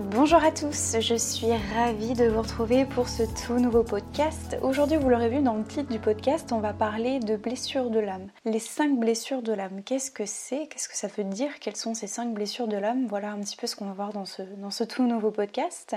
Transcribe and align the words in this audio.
Bonjour 0.00 0.42
à 0.42 0.50
tous, 0.50 0.96
je 0.98 1.14
suis 1.14 1.52
ravie 1.74 2.14
de 2.14 2.24
vous 2.24 2.40
retrouver 2.40 2.86
pour 2.86 3.10
ce 3.10 3.22
tout 3.44 3.60
nouveau 3.60 3.82
podcast. 3.82 4.56
Aujourd'hui, 4.62 4.96
vous 4.96 5.10
l'aurez 5.10 5.28
vu 5.28 5.42
dans 5.42 5.52
le 5.52 5.62
titre 5.62 5.92
du 5.92 5.98
podcast, 5.98 6.52
on 6.52 6.60
va 6.60 6.72
parler 6.72 7.18
de 7.18 7.36
blessures 7.36 7.90
de 7.90 7.98
l'âme. 7.98 8.28
Les 8.46 8.60
5 8.60 8.98
blessures 8.98 9.42
de 9.42 9.52
l'âme, 9.52 9.82
qu'est-ce 9.84 10.10
que 10.10 10.24
c'est? 10.24 10.68
Qu'est-ce 10.68 10.88
que 10.88 10.96
ça 10.96 11.06
veut 11.06 11.24
dire? 11.24 11.50
Quelles 11.60 11.76
sont 11.76 11.92
ces 11.92 12.06
5 12.06 12.32
blessures 12.32 12.66
de 12.66 12.78
l'âme? 12.78 13.08
Voilà 13.08 13.32
un 13.32 13.40
petit 13.40 13.58
peu 13.58 13.66
ce 13.66 13.76
qu'on 13.76 13.84
va 13.84 13.92
voir 13.92 14.14
dans 14.14 14.24
ce, 14.24 14.84
tout 14.84 15.02
nouveau 15.02 15.30
podcast. 15.30 15.94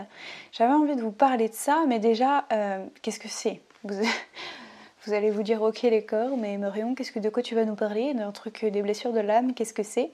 J'avais 0.51 0.73
envie 0.73 0.97
de 0.97 1.01
vous 1.01 1.13
parler 1.13 1.47
de 1.47 1.55
ça, 1.55 1.85
mais 1.87 1.99
déjà, 1.99 2.43
euh, 2.51 2.85
qu'est-ce 3.03 3.19
que 3.19 3.29
c'est? 3.29 3.61
Vous, 5.05 5.13
allez 5.13 5.31
vous 5.31 5.43
dire, 5.43 5.61
ok 5.61 5.81
les 5.81 6.05
corps, 6.05 6.37
mais 6.37 6.57
Marion, 6.57 6.95
qu'est-ce 6.95 7.11
que 7.11 7.19
de 7.19 7.29
quoi 7.29 7.43
tu 7.43 7.55
vas 7.55 7.65
nous 7.65 7.75
parler? 7.75 8.13
D'un 8.13 8.31
truc 8.31 8.65
des 8.65 8.81
blessures 8.81 9.11
de 9.13 9.19
l'âme, 9.19 9.53
qu'est-ce 9.53 9.73
que 9.73 9.83
c'est? 9.83 10.11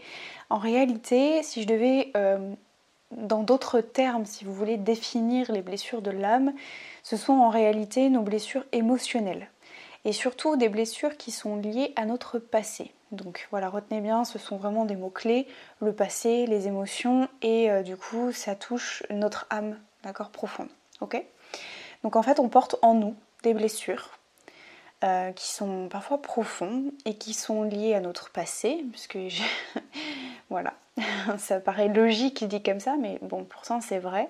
En 0.50 0.58
réalité, 0.58 1.44
si 1.44 1.62
je 1.62 1.68
devais 1.68 2.12
euh, 2.18 2.56
dans 3.12 3.44
d'autres 3.44 3.82
termes, 3.82 4.26
si 4.26 4.46
vous 4.46 4.54
voulez 4.54 4.78
définir 4.78 5.52
les 5.52 5.62
blessures 5.62 6.02
de 6.02 6.12
l'âme, 6.12 6.54
ce 7.04 7.18
sont 7.18 7.34
en 7.34 7.50
réalité 7.50 8.10
nos 8.10 8.22
blessures 8.22 8.66
émotionnelles. 8.72 9.50
Et 10.06 10.14
surtout 10.14 10.56
des 10.56 10.70
blessures 10.70 11.18
qui 11.18 11.32
sont 11.32 11.56
liées 11.58 11.94
à 11.96 12.06
notre 12.06 12.40
passé. 12.40 12.92
Donc 13.12 13.48
voilà, 13.50 13.70
retenez 13.70 14.02
bien, 14.02 14.24
ce 14.24 14.38
sont 14.38 14.58
vraiment 14.58 14.86
des 14.86 14.96
mots-clés, 14.96 15.48
le 15.82 15.94
passé, 15.94 16.46
les 16.46 16.68
émotions, 16.68 17.28
et 17.42 17.70
euh, 17.72 17.82
du 17.82 17.98
coup 17.98 18.32
ça 18.32 18.56
touche 18.56 19.04
notre 19.10 19.48
âme, 19.50 19.78
d'accord, 20.04 20.30
profonde. 20.30 20.70
Ok? 21.02 21.22
Donc 22.04 22.16
en 22.16 22.22
fait 22.22 22.40
on 22.40 22.50
porte 22.50 22.76
en 22.82 22.94
nous 22.94 23.16
des 23.44 23.54
blessures 23.54 24.20
euh, 25.04 25.32
qui 25.32 25.48
sont 25.48 25.88
parfois 25.90 26.22
profondes 26.22 26.92
et 27.06 27.16
qui 27.16 27.34
sont 27.34 27.64
liées 27.64 27.96
à 27.96 28.00
notre 28.00 28.30
passé, 28.30 28.86
puisque 28.92 29.18
voilà, 30.50 30.74
ça 31.38 31.60
paraît 31.60 31.88
logique 31.88 32.48
dit 32.48 32.64
comme 32.64 32.80
ça, 32.80 32.96
mais 33.00 33.20
bon, 33.22 33.44
pourtant 33.44 33.82
c'est 33.82 34.00
vrai. 34.00 34.30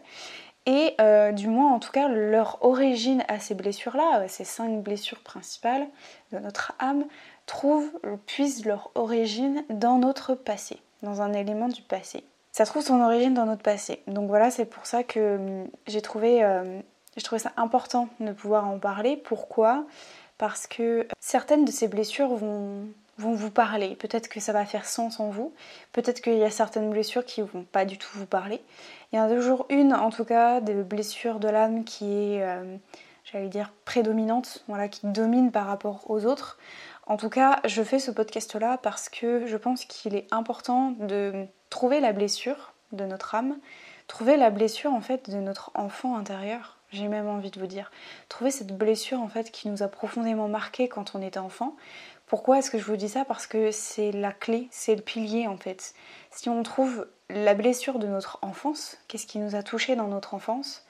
Et 0.66 0.94
euh, 1.00 1.32
du 1.32 1.48
moins, 1.48 1.74
en 1.74 1.80
tout 1.80 1.92
cas, 1.92 2.08
leur 2.10 2.64
origine 2.64 3.24
à 3.28 3.40
ces 3.40 3.56
blessures-là, 3.56 4.22
euh, 4.22 4.26
ces 4.28 4.44
cinq 4.44 4.84
blessures 4.84 5.22
principales 5.22 5.88
de 6.32 6.40
notre 6.40 6.74
âme, 6.80 7.06
trouvent, 7.46 7.92
puisent 8.26 8.66
leur 8.66 8.92
origine 8.94 9.64
dans 9.70 9.98
notre 9.98 10.36
passé, 10.36 10.78
dans 11.02 11.22
un 11.22 11.34
élément 11.34 11.70
du 11.70 11.82
passé. 11.82 12.24
Ça 12.52 12.66
trouve 12.66 12.84
son 12.84 13.02
origine 13.02 13.34
dans 13.34 13.46
notre 13.46 13.64
passé. 13.64 14.04
Donc 14.08 14.28
voilà, 14.28 14.52
c'est 14.52 14.66
pour 14.66 14.86
ça 14.86 15.04
que 15.04 15.38
hum, 15.38 15.68
j'ai 15.88 16.02
trouvé, 16.02 16.46
j'ai 17.16 17.24
trouvé 17.24 17.40
ça 17.40 17.52
important 17.58 18.10
de 18.20 18.32
pouvoir 18.32 18.68
en 18.68 18.78
parler. 18.78 19.18
Pourquoi? 19.18 19.86
Parce 20.38 20.68
que 20.68 21.08
certaines 21.20 21.66
de 21.66 21.72
ces 21.72 21.88
blessures 21.88 22.36
vont, 22.36 22.88
vont 23.20 23.34
vous 23.34 23.52
parler. 23.52 23.96
Peut-être 23.96 24.30
que 24.30 24.40
ça 24.40 24.54
va 24.54 24.66
faire 24.66 24.86
sens 24.86 25.20
en 25.20 25.30
vous, 25.30 25.54
peut-être 25.92 26.22
qu'il 26.22 26.38
y 26.38 26.44
a 26.44 26.50
certaines 26.50 26.90
blessures 26.90 27.26
qui 27.26 27.42
vont 27.42 27.66
pas 27.72 27.86
du 27.86 27.98
tout 27.98 28.10
vous 28.14 28.26
parler. 28.26 28.62
Il 29.12 29.18
y 29.18 29.20
en 29.20 29.26
a 29.26 29.30
toujours 29.30 29.66
une, 29.70 29.94
en 29.94 30.10
tout 30.10 30.26
cas, 30.26 30.62
des 30.62 30.74
blessures 30.74 31.40
de 31.40 31.50
l'âme 31.50 31.84
qui 31.84 32.06
est, 32.06 32.44
euh, 32.44 32.78
j'allais 33.26 33.50
dire, 33.50 33.72
prédominante, 33.86 34.64
voilà, 34.68 34.88
qui 34.88 35.02
domine 35.06 35.52
par 35.52 35.68
rapport 35.68 36.10
aux 36.10 36.26
autres. 36.26 36.58
En 37.06 37.18
tout 37.18 37.30
cas, 37.30 37.60
je 37.66 37.84
fais 37.84 38.00
ce 38.00 38.12
podcast-là 38.12 38.78
parce 38.82 39.10
que 39.10 39.46
je 39.48 39.58
pense 39.58 39.86
qu'il 39.86 40.16
est 40.16 40.28
important 40.32 40.92
de 41.00 41.46
trouver 41.70 42.00
la 42.00 42.14
blessure 42.14 42.74
de 42.92 43.06
notre 43.06 43.36
âme, 43.36 43.58
trouver 44.08 44.38
la 44.38 44.50
blessure 44.50 44.94
en 44.94 45.02
fait 45.02 45.30
de 45.30 45.38
notre 45.38 45.72
enfant 45.76 46.16
intérieur 46.16 46.80
j'ai 46.92 47.08
même 47.08 47.28
envie 47.28 47.52
de 47.52 47.60
vous 47.60 47.68
dire. 47.68 47.92
Trouver 48.30 48.52
cette 48.52 48.76
blessure 48.76 49.22
en 49.22 49.28
fait 49.28 49.52
qui 49.52 49.70
nous 49.70 49.84
a 49.84 49.88
profondément 49.88 50.48
marqué 50.48 50.88
quand 50.88 51.16
on 51.16 51.22
était 51.22 51.40
enfant. 51.40 51.76
Pourquoi 52.30 52.60
est-ce 52.60 52.70
que 52.70 52.78
je 52.78 52.86
vous 52.86 52.96
dis 52.96 53.10
ça? 53.10 53.26
Parce 53.26 53.48
que 53.48 53.72
c'est 53.72 54.12
la 54.12 54.32
clé, 54.32 54.68
c'est 54.72 54.96
le 54.96 55.02
pilier 55.02 55.48
en 55.48 55.58
fait. 55.58 55.94
Si 56.30 56.48
on 56.48 56.62
trouve 56.62 57.08
la 57.30 57.56
blessure 57.56 57.98
de 57.98 58.08
notre 58.08 58.38
enfance, 58.44 58.98
qu'est-ce 59.08 59.26
qui 59.26 59.40
nous 59.40 59.56
a 59.56 59.64
touché 59.64 59.96
dans 59.96 60.08
notre 60.08 60.36
enfance? 60.36 60.86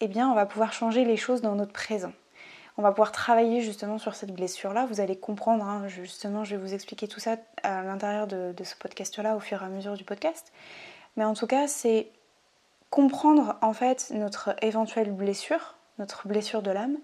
Eh 0.00 0.08
bien, 0.08 0.30
on 0.30 0.34
va 0.34 0.46
pouvoir 0.46 0.72
changer 0.72 1.04
les 1.04 1.18
choses 1.18 1.42
dans 1.42 1.54
notre 1.54 1.72
présent. 1.72 2.12
On 2.78 2.82
va 2.82 2.92
pouvoir 2.92 3.12
travailler 3.12 3.60
justement 3.60 3.98
sur 3.98 4.14
cette 4.14 4.32
blessure-là. 4.32 4.86
Vous 4.86 5.02
allez 5.02 5.18
comprendre, 5.18 5.66
hein, 5.66 5.86
justement, 5.86 6.44
je 6.44 6.56
vais 6.56 6.62
vous 6.62 6.72
expliquer 6.72 7.08
tout 7.08 7.20
ça 7.20 7.36
à 7.62 7.82
l'intérieur 7.82 8.26
de 8.26 8.64
ce 8.64 8.74
podcast-là 8.76 9.36
au 9.36 9.40
fur 9.40 9.62
et 9.62 9.66
à 9.66 9.68
mesure 9.68 9.94
du 9.94 10.04
podcast. 10.04 10.50
Mais 11.16 11.24
en 11.24 11.34
tout 11.34 11.46
cas, 11.46 11.68
c'est 11.68 12.10
comprendre 12.88 13.56
en 13.60 13.74
fait 13.74 14.10
notre 14.14 14.56
éventuelle 14.62 15.12
blessure, 15.12 15.74
notre 15.98 16.26
blessure 16.26 16.62
de 16.62 16.70
l'âme, 16.70 16.96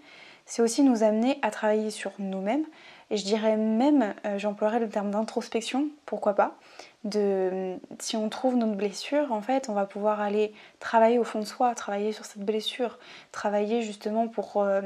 c'est 0.47 0.63
aussi 0.63 0.83
nous 0.83 1.03
amener 1.03 1.39
à 1.43 1.51
travailler 1.51 1.91
sur 1.91 2.13
nous-mêmes. 2.19 2.65
Et 3.11 3.17
je 3.17 3.25
dirais 3.25 3.57
même, 3.57 4.15
euh, 4.25 4.39
j'emploierais 4.39 4.81
le 4.81 4.89
terme 4.89 5.11
d'introspection, 5.11 5.89
pourquoi 6.07 6.35
pas. 6.35 6.57
De, 7.05 7.77
si 8.01 8.17
on 8.17 8.29
trouve 8.29 8.57
notre 8.57 8.75
blessure, 8.75 9.33
en 9.33 9.41
fait, 9.41 9.69
on 9.69 9.75
va 9.75 9.87
pouvoir 9.87 10.21
aller 10.21 10.53
travailler 10.81 11.19
au 11.19 11.25
fond 11.25 11.39
de 11.39 11.45
soi, 11.45 11.75
travailler 11.75 12.13
sur 12.13 12.25
cette 12.25 12.45
blessure, 12.45 12.99
travailler 13.31 13.83
justement 13.83 14.27
pour, 14.27 14.63
euh, 14.63 14.81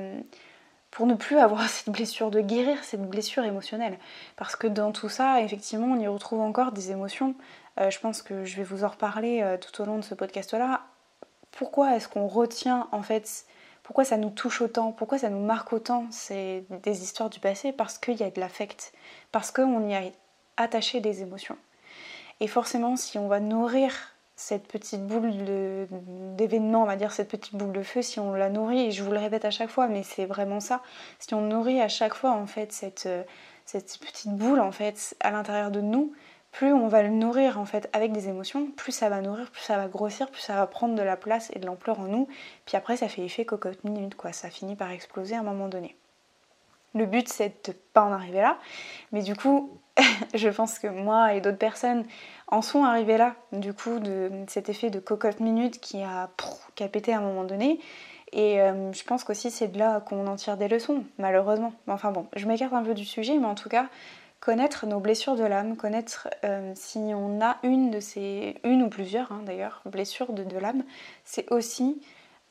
ne 1.00 1.14
plus 1.14 1.38
avoir 1.38 1.66
cette 1.68 1.90
blessure, 1.90 2.30
de 2.30 2.40
guérir 2.40 2.84
cette 2.84 3.08
blessure 3.08 3.44
émotionnelle. 3.44 3.98
Parce 4.36 4.54
que 4.56 4.66
dans 4.66 4.92
tout 4.92 5.08
ça, 5.08 5.40
effectivement, 5.40 5.94
on 5.94 5.98
y 5.98 6.06
retrouve 6.06 6.40
encore 6.40 6.72
des 6.72 6.90
émotions. 6.90 7.34
Euh, 7.78 7.90
je 7.90 7.98
pense 8.00 8.22
que 8.22 8.44
je 8.44 8.56
vais 8.56 8.64
vous 8.64 8.84
en 8.84 8.88
reparler 8.88 9.56
tout 9.60 9.80
au 9.82 9.86
long 9.86 9.96
de 9.96 10.04
ce 10.04 10.14
podcast-là 10.14 10.82
pourquoi 11.52 11.96
est-ce 11.96 12.08
qu'on 12.08 12.26
retient 12.26 12.88
en 12.92 13.02
fait, 13.02 13.44
pourquoi 13.90 14.04
ça 14.04 14.18
nous 14.18 14.30
touche 14.30 14.60
autant, 14.60 14.92
pourquoi 14.92 15.18
ça 15.18 15.30
nous 15.30 15.44
marque 15.44 15.72
autant, 15.72 16.04
c'est 16.12 16.62
des 16.84 17.02
histoires 17.02 17.28
du 17.28 17.40
passé, 17.40 17.72
parce 17.72 17.98
qu'il 17.98 18.14
y 18.14 18.22
a 18.22 18.30
de 18.30 18.38
l'affect, 18.38 18.92
parce 19.32 19.50
qu'on 19.50 19.88
y 19.88 19.96
a 19.96 20.02
attaché 20.56 21.00
des 21.00 21.22
émotions. 21.22 21.56
Et 22.38 22.46
forcément, 22.46 22.94
si 22.94 23.18
on 23.18 23.26
va 23.26 23.40
nourrir 23.40 23.92
cette 24.36 24.68
petite 24.68 25.04
boule 25.04 25.32
d'événements, 26.36 26.84
on 26.84 26.86
va 26.86 26.94
dire 26.94 27.10
cette 27.10 27.28
petite 27.28 27.56
boule 27.56 27.72
de 27.72 27.82
feu, 27.82 28.00
si 28.00 28.20
on 28.20 28.32
la 28.32 28.48
nourrit, 28.48 28.82
et 28.82 28.90
je 28.92 29.02
vous 29.02 29.10
le 29.10 29.18
répète 29.18 29.44
à 29.44 29.50
chaque 29.50 29.70
fois, 29.70 29.88
mais 29.88 30.04
c'est 30.04 30.24
vraiment 30.24 30.60
ça, 30.60 30.82
si 31.18 31.34
on 31.34 31.40
nourrit 31.40 31.80
à 31.80 31.88
chaque 31.88 32.14
fois 32.14 32.30
en 32.30 32.46
fait 32.46 32.70
cette, 32.70 33.08
cette 33.64 33.98
petite 33.98 34.30
boule 34.36 34.60
en 34.60 34.70
fait 34.70 35.16
à 35.18 35.32
l'intérieur 35.32 35.72
de 35.72 35.80
nous, 35.80 36.12
plus 36.52 36.72
on 36.72 36.88
va 36.88 37.02
le 37.02 37.10
nourrir 37.10 37.58
en 37.58 37.64
fait 37.64 37.88
avec 37.92 38.12
des 38.12 38.28
émotions, 38.28 38.70
plus 38.72 38.92
ça 38.92 39.08
va 39.08 39.20
nourrir, 39.20 39.50
plus 39.50 39.62
ça 39.62 39.76
va 39.76 39.88
grossir, 39.88 40.30
plus 40.30 40.40
ça 40.40 40.56
va 40.56 40.66
prendre 40.66 40.94
de 40.94 41.02
la 41.02 41.16
place 41.16 41.50
et 41.54 41.58
de 41.58 41.66
l'ampleur 41.66 42.00
en 42.00 42.04
nous. 42.04 42.28
Puis 42.66 42.76
après, 42.76 42.96
ça 42.96 43.08
fait 43.08 43.22
effet 43.22 43.44
cocotte 43.44 43.84
minute, 43.84 44.14
quoi. 44.16 44.32
Ça 44.32 44.50
finit 44.50 44.76
par 44.76 44.90
exploser 44.90 45.36
à 45.36 45.40
un 45.40 45.44
moment 45.44 45.68
donné. 45.68 45.96
Le 46.94 47.06
but, 47.06 47.28
c'est 47.28 47.68
de 47.68 47.72
pas 47.92 48.02
en 48.02 48.12
arriver 48.12 48.40
là, 48.40 48.58
mais 49.12 49.22
du 49.22 49.36
coup, 49.36 49.78
je 50.34 50.48
pense 50.48 50.80
que 50.80 50.88
moi 50.88 51.34
et 51.34 51.40
d'autres 51.40 51.58
personnes 51.58 52.04
en 52.48 52.62
sont 52.62 52.82
arrivés 52.84 53.16
là. 53.16 53.36
Du 53.52 53.72
coup, 53.72 54.00
de 54.00 54.30
cet 54.48 54.68
effet 54.68 54.90
de 54.90 54.98
cocotte 54.98 55.38
minute 55.38 55.80
qui 55.80 56.02
a, 56.02 56.30
qui 56.74 56.82
a 56.82 56.88
pété 56.88 57.12
à 57.12 57.18
un 57.18 57.22
moment 57.22 57.44
donné. 57.44 57.78
Et 58.32 58.60
euh, 58.60 58.92
je 58.92 59.02
pense 59.04 59.24
qu'aussi 59.24 59.50
c'est 59.50 59.68
de 59.68 59.78
là 59.78 60.00
qu'on 60.00 60.26
en 60.26 60.36
tire 60.36 60.56
des 60.56 60.68
leçons, 60.68 61.04
malheureusement. 61.18 61.72
Enfin 61.88 62.12
bon, 62.12 62.26
je 62.36 62.46
m'écarte 62.46 62.72
un 62.72 62.82
peu 62.82 62.94
du 62.94 63.04
sujet, 63.04 63.36
mais 63.38 63.46
en 63.46 63.54
tout 63.54 63.68
cas, 63.68 63.86
connaître 64.40 64.86
nos 64.86 65.00
blessures 65.00 65.36
de 65.36 65.44
l'âme, 65.44 65.76
connaître 65.76 66.28
euh, 66.44 66.72
si 66.74 66.98
on 66.98 67.40
a 67.42 67.58
une 67.62 67.90
de 67.90 68.00
ces, 68.00 68.56
une 68.64 68.82
ou 68.82 68.88
plusieurs 68.88 69.30
hein, 69.32 69.42
d'ailleurs, 69.44 69.82
blessures 69.84 70.32
de, 70.32 70.58
l'âme, 70.58 70.82
c'est 71.24 71.50
aussi 71.52 72.00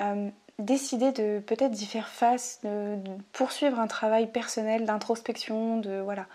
euh, 0.01 0.29
décider 0.59 1.11
de 1.11 1.39
peut-être 1.39 1.71
d'y 1.71 1.87
faire 1.87 2.07
face, 2.07 2.59
de, 2.63 2.97
poursuivre 3.33 3.79
un 3.79 3.87
travail 3.87 4.31
personnel 4.31 4.85
d'introspection, 4.85 5.77
de 5.77 5.99
voilà, 5.99 6.27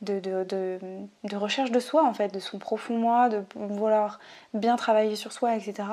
de, 0.00 0.18
de, 0.18 1.36
recherche 1.36 1.70
de 1.70 1.80
soi 1.80 2.04
en 2.04 2.14
fait, 2.14 2.32
de 2.32 2.40
son 2.40 2.58
profond 2.58 2.96
moi, 2.96 3.28
de 3.28 3.44
vouloir 3.54 4.18
bien 4.54 4.76
travailler 4.76 5.16
sur 5.16 5.32
soi, 5.32 5.54
etc. 5.54 5.88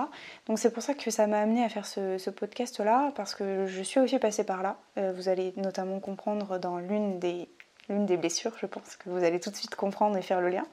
Donc 0.47 0.59
c'est 0.59 0.71
pour 0.71 0.81
ça 0.81 0.93
que 0.93 1.11
ça 1.11 1.27
m'a 1.27 1.39
amené 1.39 1.63
à 1.63 1.69
faire 1.69 1.85
ce, 1.85 2.29
podcast 2.29 2.79
là, 2.79 3.11
parce 3.15 3.35
que 3.35 3.65
je 3.67 3.81
suis 3.81 3.99
aussi 3.99 4.17
passée 4.17 4.45
par 4.45 4.63
là. 4.63 4.77
Euh, 4.97 5.11
vous 5.15 5.29
allez 5.29 5.53
notamment 5.57 5.99
comprendre 5.99 6.57
dans 6.57 6.77
l'une 6.77 7.19
des 7.19 7.49
l'une 7.89 8.05
des 8.05 8.17
blessures, 8.17 8.53
je 8.59 8.65
pense 8.65 8.95
que 8.95 9.09
vous 9.09 9.23
allez 9.23 9.39
tout 9.39 9.49
de 9.49 9.55
suite 9.55 9.75
comprendre 9.75 10.17
et 10.17 10.21
faire 10.21 10.41
le 10.41 10.49
lien. 10.49 10.65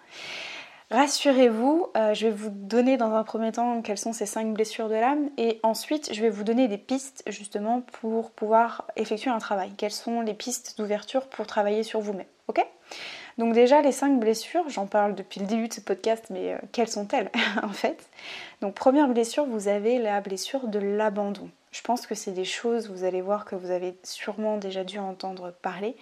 Rassurez-vous, 0.90 1.88
euh, 1.96 2.14
je 2.14 2.26
vais 2.26 2.32
vous 2.32 2.50
donner 2.50 2.96
dans 2.96 3.12
un 3.12 3.24
premier 3.24 3.50
temps 3.50 3.82
quelles 3.82 3.98
sont 3.98 4.12
ces 4.12 4.26
cinq 4.26 4.54
blessures 4.54 4.88
de 4.88 4.94
l'âme 4.94 5.30
et 5.36 5.58
ensuite 5.64 6.14
je 6.14 6.22
vais 6.22 6.30
vous 6.30 6.44
donner 6.44 6.68
des 6.68 6.78
pistes 6.78 7.24
justement 7.26 7.80
pour 7.80 8.30
pouvoir 8.30 8.86
effectuer 8.94 9.30
un 9.30 9.38
travail. 9.38 9.72
Quelles 9.76 9.90
sont 9.90 10.20
les 10.20 10.34
pistes 10.34 10.78
d'ouverture 10.78 11.26
pour 11.26 11.48
travailler 11.48 11.82
sur 11.82 11.98
vous-même, 11.98 12.26
ok? 12.46 12.64
Donc 13.36 13.52
déjà 13.52 13.82
les 13.82 13.90
cinq 13.90 14.20
blessures, 14.20 14.68
j'en 14.68 14.86
parle 14.86 15.16
depuis 15.16 15.40
le 15.40 15.46
début 15.46 15.66
de 15.66 15.74
ce 15.74 15.80
podcast, 15.80 16.26
mais 16.30 16.52
euh, 16.52 16.58
quelles 16.70 16.88
sont-elles 16.88 17.32
en 17.64 17.72
fait? 17.72 18.08
Donc 18.60 18.74
première 18.74 19.08
blessure, 19.08 19.44
vous 19.44 19.66
avez 19.66 19.98
la 19.98 20.20
blessure 20.20 20.68
de 20.68 20.78
l'abandon. 20.78 21.50
Je 21.72 21.82
pense 21.82 22.06
que 22.06 22.14
c'est 22.14 22.30
des 22.30 22.44
choses, 22.44 22.88
vous 22.88 23.02
allez 23.02 23.22
voir 23.22 23.44
que 23.44 23.56
vous 23.56 23.72
avez 23.72 23.98
sûrement 24.04 24.56
déjà 24.56 24.84
dû 24.84 25.00
entendre 25.00 25.52
parler. 25.62 25.96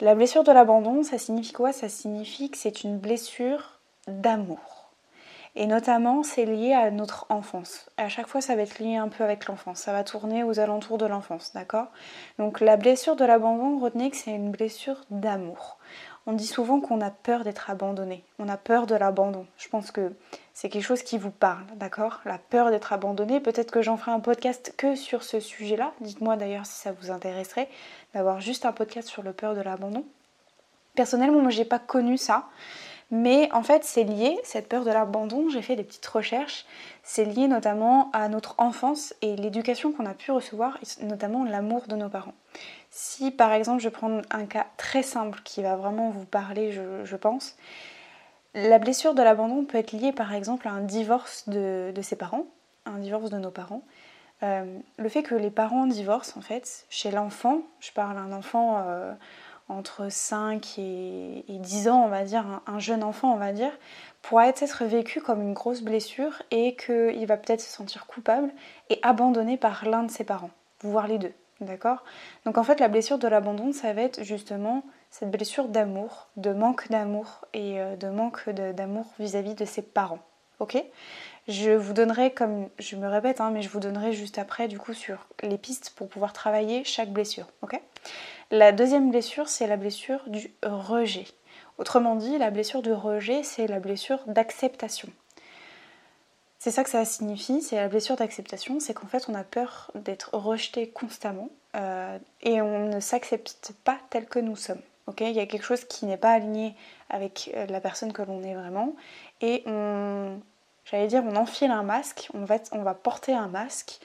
La 0.00 0.14
blessure 0.14 0.44
de 0.44 0.52
l'abandon, 0.52 1.02
ça 1.02 1.18
signifie 1.18 1.52
quoi? 1.52 1.72
Ça 1.72 1.88
signifie 1.88 2.50
que 2.50 2.58
c'est 2.58 2.82
une 2.82 2.98
blessure 2.98 3.78
d'amour. 4.08 4.82
Et 5.54 5.66
notamment, 5.66 6.22
c'est 6.22 6.46
lié 6.46 6.72
à 6.72 6.90
notre 6.90 7.26
enfance. 7.28 7.90
À 7.98 8.08
chaque 8.08 8.26
fois, 8.26 8.40
ça 8.40 8.56
va 8.56 8.62
être 8.62 8.78
lié 8.78 8.96
un 8.96 9.08
peu 9.08 9.22
avec 9.22 9.46
l'enfance. 9.46 9.80
Ça 9.80 9.92
va 9.92 10.02
tourner 10.02 10.44
aux 10.44 10.58
alentours 10.58 10.96
de 10.96 11.04
l'enfance, 11.04 11.52
d'accord? 11.52 11.88
Donc 12.38 12.60
la 12.60 12.78
blessure 12.78 13.16
de 13.16 13.24
l'abandon, 13.24 13.78
retenez 13.78 14.10
que 14.10 14.16
c'est 14.16 14.34
une 14.34 14.50
blessure 14.50 15.02
d'amour. 15.10 15.78
On 16.26 16.32
dit 16.32 16.46
souvent 16.46 16.80
qu'on 16.80 17.02
a 17.02 17.10
peur 17.10 17.44
d'être 17.44 17.68
abandonné. 17.68 18.24
On 18.38 18.48
a 18.48 18.56
peur 18.56 18.86
de 18.86 18.94
l'abandon. 18.94 19.46
Je 19.58 19.68
pense 19.68 19.90
que 19.90 20.14
c'est 20.62 20.68
quelque 20.68 20.84
chose 20.84 21.02
qui 21.02 21.18
vous 21.18 21.32
parle, 21.32 21.66
d'accord? 21.74 22.20
La 22.24 22.38
peur 22.38 22.70
d'être 22.70 22.92
abandonné. 22.92 23.40
Peut-être 23.40 23.72
que 23.72 23.82
j'en 23.82 23.96
ferai 23.96 24.12
un 24.12 24.20
podcast 24.20 24.72
que 24.76 24.94
sur 24.94 25.24
ce 25.24 25.40
sujet-là. 25.40 25.92
Dites-moi 26.00 26.36
d'ailleurs 26.36 26.66
si 26.66 26.78
ça 26.78 26.92
vous 26.92 27.10
intéresserait 27.10 27.68
d'avoir 28.14 28.40
juste 28.40 28.64
un 28.64 28.70
podcast 28.70 29.08
sur 29.08 29.24
le 29.24 29.32
peur 29.32 29.56
de 29.56 29.60
l'abandon. 29.60 30.04
Personnellement, 30.94 31.40
moi, 31.40 31.50
j'ai 31.50 31.64
pas 31.64 31.80
connu 31.80 32.16
ça. 32.16 32.48
Mais 33.10 33.50
en 33.50 33.64
fait, 33.64 33.82
c'est 33.82 34.04
lié, 34.04 34.38
cette 34.44 34.68
peur 34.68 34.84
de 34.84 34.92
l'abandon, 34.92 35.48
j'ai 35.50 35.62
fait 35.62 35.74
des 35.74 35.82
petites 35.82 36.06
recherches, 36.06 36.64
c'est 37.02 37.24
lié 37.24 37.48
notamment 37.48 38.12
à 38.12 38.28
notre 38.28 38.54
enfance 38.58 39.14
et 39.20 39.34
l'éducation 39.34 39.90
qu'on 39.90 40.06
a 40.06 40.14
pu 40.14 40.30
recevoir, 40.30 40.78
notamment 41.02 41.44
l'amour 41.44 41.88
de 41.88 41.96
nos 41.96 42.08
parents. 42.08 42.34
Si 42.90 43.32
par 43.32 43.52
exemple, 43.52 43.82
je 43.82 43.88
prends 43.88 44.22
un 44.30 44.46
cas 44.46 44.66
très 44.76 45.02
simple 45.02 45.40
qui 45.42 45.60
va 45.60 45.74
vraiment 45.74 46.10
vous 46.10 46.24
parler, 46.24 46.70
je, 46.70 47.16
pense, 47.16 47.56
la 48.54 48.78
blessure 48.78 49.14
de 49.14 49.22
l'abandon 49.22 49.64
peut 49.64 49.78
être 49.78 49.92
liée 49.92 50.12
par 50.12 50.34
exemple 50.34 50.68
à 50.68 50.72
un 50.72 50.80
divorce 50.80 51.48
de, 51.48 51.92
ses 52.02 52.16
parents, 52.16 52.46
un 52.86 52.98
divorce 52.98 53.30
de 53.30 53.38
nos 53.38 53.50
parents. 53.50 53.82
Euh, 54.42 54.78
le 54.98 55.08
fait 55.08 55.22
que 55.22 55.34
les 55.34 55.50
parents 55.50 55.86
divorcent, 55.86 56.36
en 56.36 56.42
fait, 56.42 56.86
chez 56.90 57.10
l'enfant, 57.10 57.62
je 57.80 57.92
parle 57.92 58.16
d'un 58.16 58.32
enfant... 58.32 58.82
Euh, 58.86 59.12
entre 59.68 60.10
5 60.10 60.78
et, 60.78 61.44
10 61.48 61.88
ans, 61.88 62.04
on 62.04 62.08
va 62.08 62.24
dire, 62.24 62.62
un, 62.66 62.78
jeune 62.78 63.02
enfant, 63.02 63.32
on 63.32 63.36
va 63.36 63.52
dire, 63.52 63.72
pourra 64.20 64.48
être 64.48 64.84
vécu 64.84 65.20
comme 65.20 65.40
une 65.40 65.54
grosse 65.54 65.82
blessure 65.82 66.42
et 66.50 66.76
qu'il 66.76 67.26
va 67.26 67.36
peut-être 67.36 67.60
se 67.60 67.70
sentir 67.70 68.06
coupable 68.06 68.50
et 68.90 68.98
abandonné 69.02 69.56
par 69.56 69.88
l'un 69.88 70.02
de 70.02 70.10
ses 70.10 70.24
parents, 70.24 70.50
voire 70.82 71.06
les 71.06 71.18
deux. 71.18 71.32
D'accord? 71.60 72.02
Donc 72.44 72.58
en 72.58 72.64
fait, 72.64 72.80
la 72.80 72.88
blessure 72.88 73.18
de 73.18 73.28
l'abandon, 73.28 73.72
ça 73.72 73.92
va 73.92 74.02
être 74.02 74.22
justement 74.24 74.82
cette 75.12 75.30
blessure 75.30 75.68
d'amour, 75.68 76.28
de 76.36 76.52
manque 76.52 76.88
d'amour 76.90 77.44
et 77.52 77.80
euh, 77.80 77.96
de 77.96 78.08
manque 78.08 78.48
d'amour 78.48 79.04
vis-à-vis 79.20 79.54
de 79.54 79.66
ses 79.66 79.82
parents. 79.82 80.22
Ok? 80.58 80.82
Je 81.48 81.70
vous 81.70 81.92
donnerai, 81.92 82.32
comme 82.32 82.68
je 82.78 82.96
me 82.96 83.06
répète, 83.06 83.40
hein, 83.40 83.50
mais 83.50 83.62
je 83.62 83.68
vous 83.68 83.78
donnerai 83.78 84.12
juste 84.12 84.38
après 84.38 84.68
du 84.68 84.78
coup 84.78 84.94
sur 84.94 85.26
les 85.42 85.58
pistes 85.58 85.92
pour 85.96 86.08
pouvoir 86.08 86.32
travailler 86.32 86.82
chaque 86.84 87.10
blessure. 87.10 87.46
Ok? 87.60 87.78
La 88.50 88.72
deuxième 88.72 89.10
blessure, 89.10 89.48
c'est 89.48 89.66
la 89.66 89.76
blessure 89.76 90.22
du 90.28 90.50
rejet. 90.62 91.26
Autrement 91.76 92.16
dit, 92.16 92.38
la 92.38 92.50
blessure 92.50 92.80
du 92.80 92.92
rejet, 92.92 93.42
c'est 93.42 93.66
la 93.66 93.80
blessure 93.80 94.20
d'acceptation. 94.26 95.08
C'est 96.58 96.70
ça 96.70 96.84
que 96.84 96.90
ça 96.90 97.04
signifie, 97.04 97.60
c'est 97.60 97.76
la 97.76 97.88
blessure 97.88 98.16
d'acceptation, 98.16 98.78
c'est 98.80 98.94
qu'en 98.94 99.08
fait 99.08 99.28
on 99.28 99.34
a 99.34 99.42
peur 99.42 99.90
d'être 99.96 100.30
rejeté 100.32 100.88
constamment 100.88 101.50
euh, 101.74 102.18
et 102.42 102.62
on 102.62 102.88
ne 102.88 103.00
s'accepte 103.00 103.72
pas 103.84 103.98
tel 104.10 104.26
que 104.26 104.38
nous 104.38 104.54
sommes. 104.54 104.80
Il 105.20 105.32
y 105.32 105.40
a 105.40 105.46
quelque 105.46 105.64
chose 105.64 105.84
qui 105.84 106.06
n'est 106.06 106.16
pas 106.16 106.32
aligné 106.32 106.74
avec 107.10 107.50
euh, 107.54 107.66
la 107.66 107.80
personne 107.80 108.12
que 108.12 108.22
l'on 108.22 108.42
est 108.42 108.54
vraiment 108.54 108.94
et 109.40 109.62
on, 109.66 110.40
j'allais 110.84 111.06
dire, 111.06 111.22
on 111.24 111.36
enfile 111.36 111.70
un 111.70 111.82
masque, 111.82 112.28
on 112.34 112.44
va, 112.44 112.56
on 112.72 112.82
va 112.82 112.94
porter 112.94 113.32
un 113.32 113.48
masque 113.48 113.98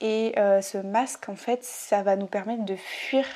et 0.00 0.38
euh, 0.38 0.60
ce 0.60 0.78
masque 0.78 1.28
en 1.28 1.36
fait 1.36 1.62
ça 1.64 2.02
va 2.02 2.16
nous 2.16 2.26
permettre 2.26 2.64
de 2.64 2.76
fuir 2.76 3.26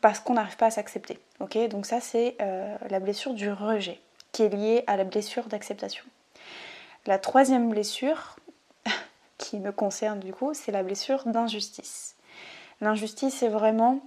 parce 0.00 0.20
qu'on 0.20 0.34
n'arrive 0.34 0.56
pas 0.56 0.66
à 0.66 0.70
s'accepter. 0.70 1.18
Ok, 1.40 1.56
donc 1.68 1.86
ça 1.86 2.00
c'est 2.00 2.36
euh, 2.40 2.76
la 2.88 3.00
blessure 3.00 3.34
du 3.34 3.50
rejet 3.50 4.00
qui 4.32 4.42
est 4.42 4.48
liée 4.48 4.84
à 4.86 4.96
la 4.96 5.04
blessure 5.04 5.46
d'acceptation. 5.46 6.04
La 7.06 7.18
troisième 7.18 7.70
blessure 7.70 8.36
qui 9.38 9.58
me 9.58 9.72
concerne 9.72 10.20
du 10.20 10.32
coup, 10.32 10.54
c'est 10.54 10.72
la 10.72 10.82
blessure 10.82 11.24
d'injustice. 11.26 12.16
L'injustice 12.80 13.34
c'est 13.34 13.48
vraiment 13.48 14.00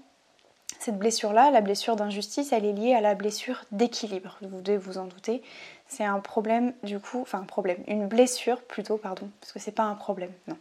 cette 0.84 0.98
blessure-là, 0.98 1.50
la 1.50 1.62
blessure 1.62 1.96
d'injustice, 1.96 2.52
elle 2.52 2.66
est 2.66 2.74
liée 2.74 2.94
à 2.94 3.00
la 3.00 3.16
blessure 3.16 3.64
d'équilibre. 3.72 4.38
Vous 4.42 4.60
devez 4.60 4.78
vous 4.78 4.98
en 4.98 5.06
douter. 5.06 5.42
C'est 5.88 6.04
un 6.04 6.20
problème 6.20 6.74
du 6.84 7.00
coup, 7.00 7.22
enfin 7.22 7.40
un 7.40 7.46
problème, 7.46 7.78
une 7.88 8.08
blessure 8.08 8.62
plutôt, 8.62 8.98
pardon, 8.98 9.30
parce 9.40 9.54
que 9.54 9.60
c'est 9.60 9.72
pas 9.72 9.84
un 9.84 9.96
problème, 9.96 10.32
non. 10.48 10.58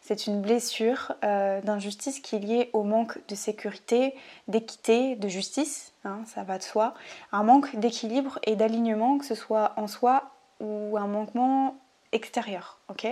C'est 0.00 0.26
une 0.26 0.42
blessure 0.42 1.12
euh, 1.22 1.60
d'injustice 1.60 2.18
qui 2.18 2.34
est 2.36 2.40
liée 2.40 2.70
au 2.72 2.82
manque 2.82 3.18
de 3.28 3.36
sécurité, 3.36 4.14
d'équité, 4.48 5.14
de 5.14 5.28
justice, 5.28 5.92
hein, 6.04 6.18
ça 6.26 6.42
va 6.42 6.58
de 6.58 6.64
soi, 6.64 6.92
un 7.30 7.44
manque 7.44 7.76
d'équilibre 7.76 8.40
et 8.42 8.56
d'alignement, 8.56 9.18
que 9.18 9.24
ce 9.24 9.36
soit 9.36 9.72
en 9.76 9.86
soi 9.86 10.32
ou 10.60 10.98
un 10.98 11.06
manquement 11.06 11.76
extérieur. 12.10 12.80
ok 12.88 13.06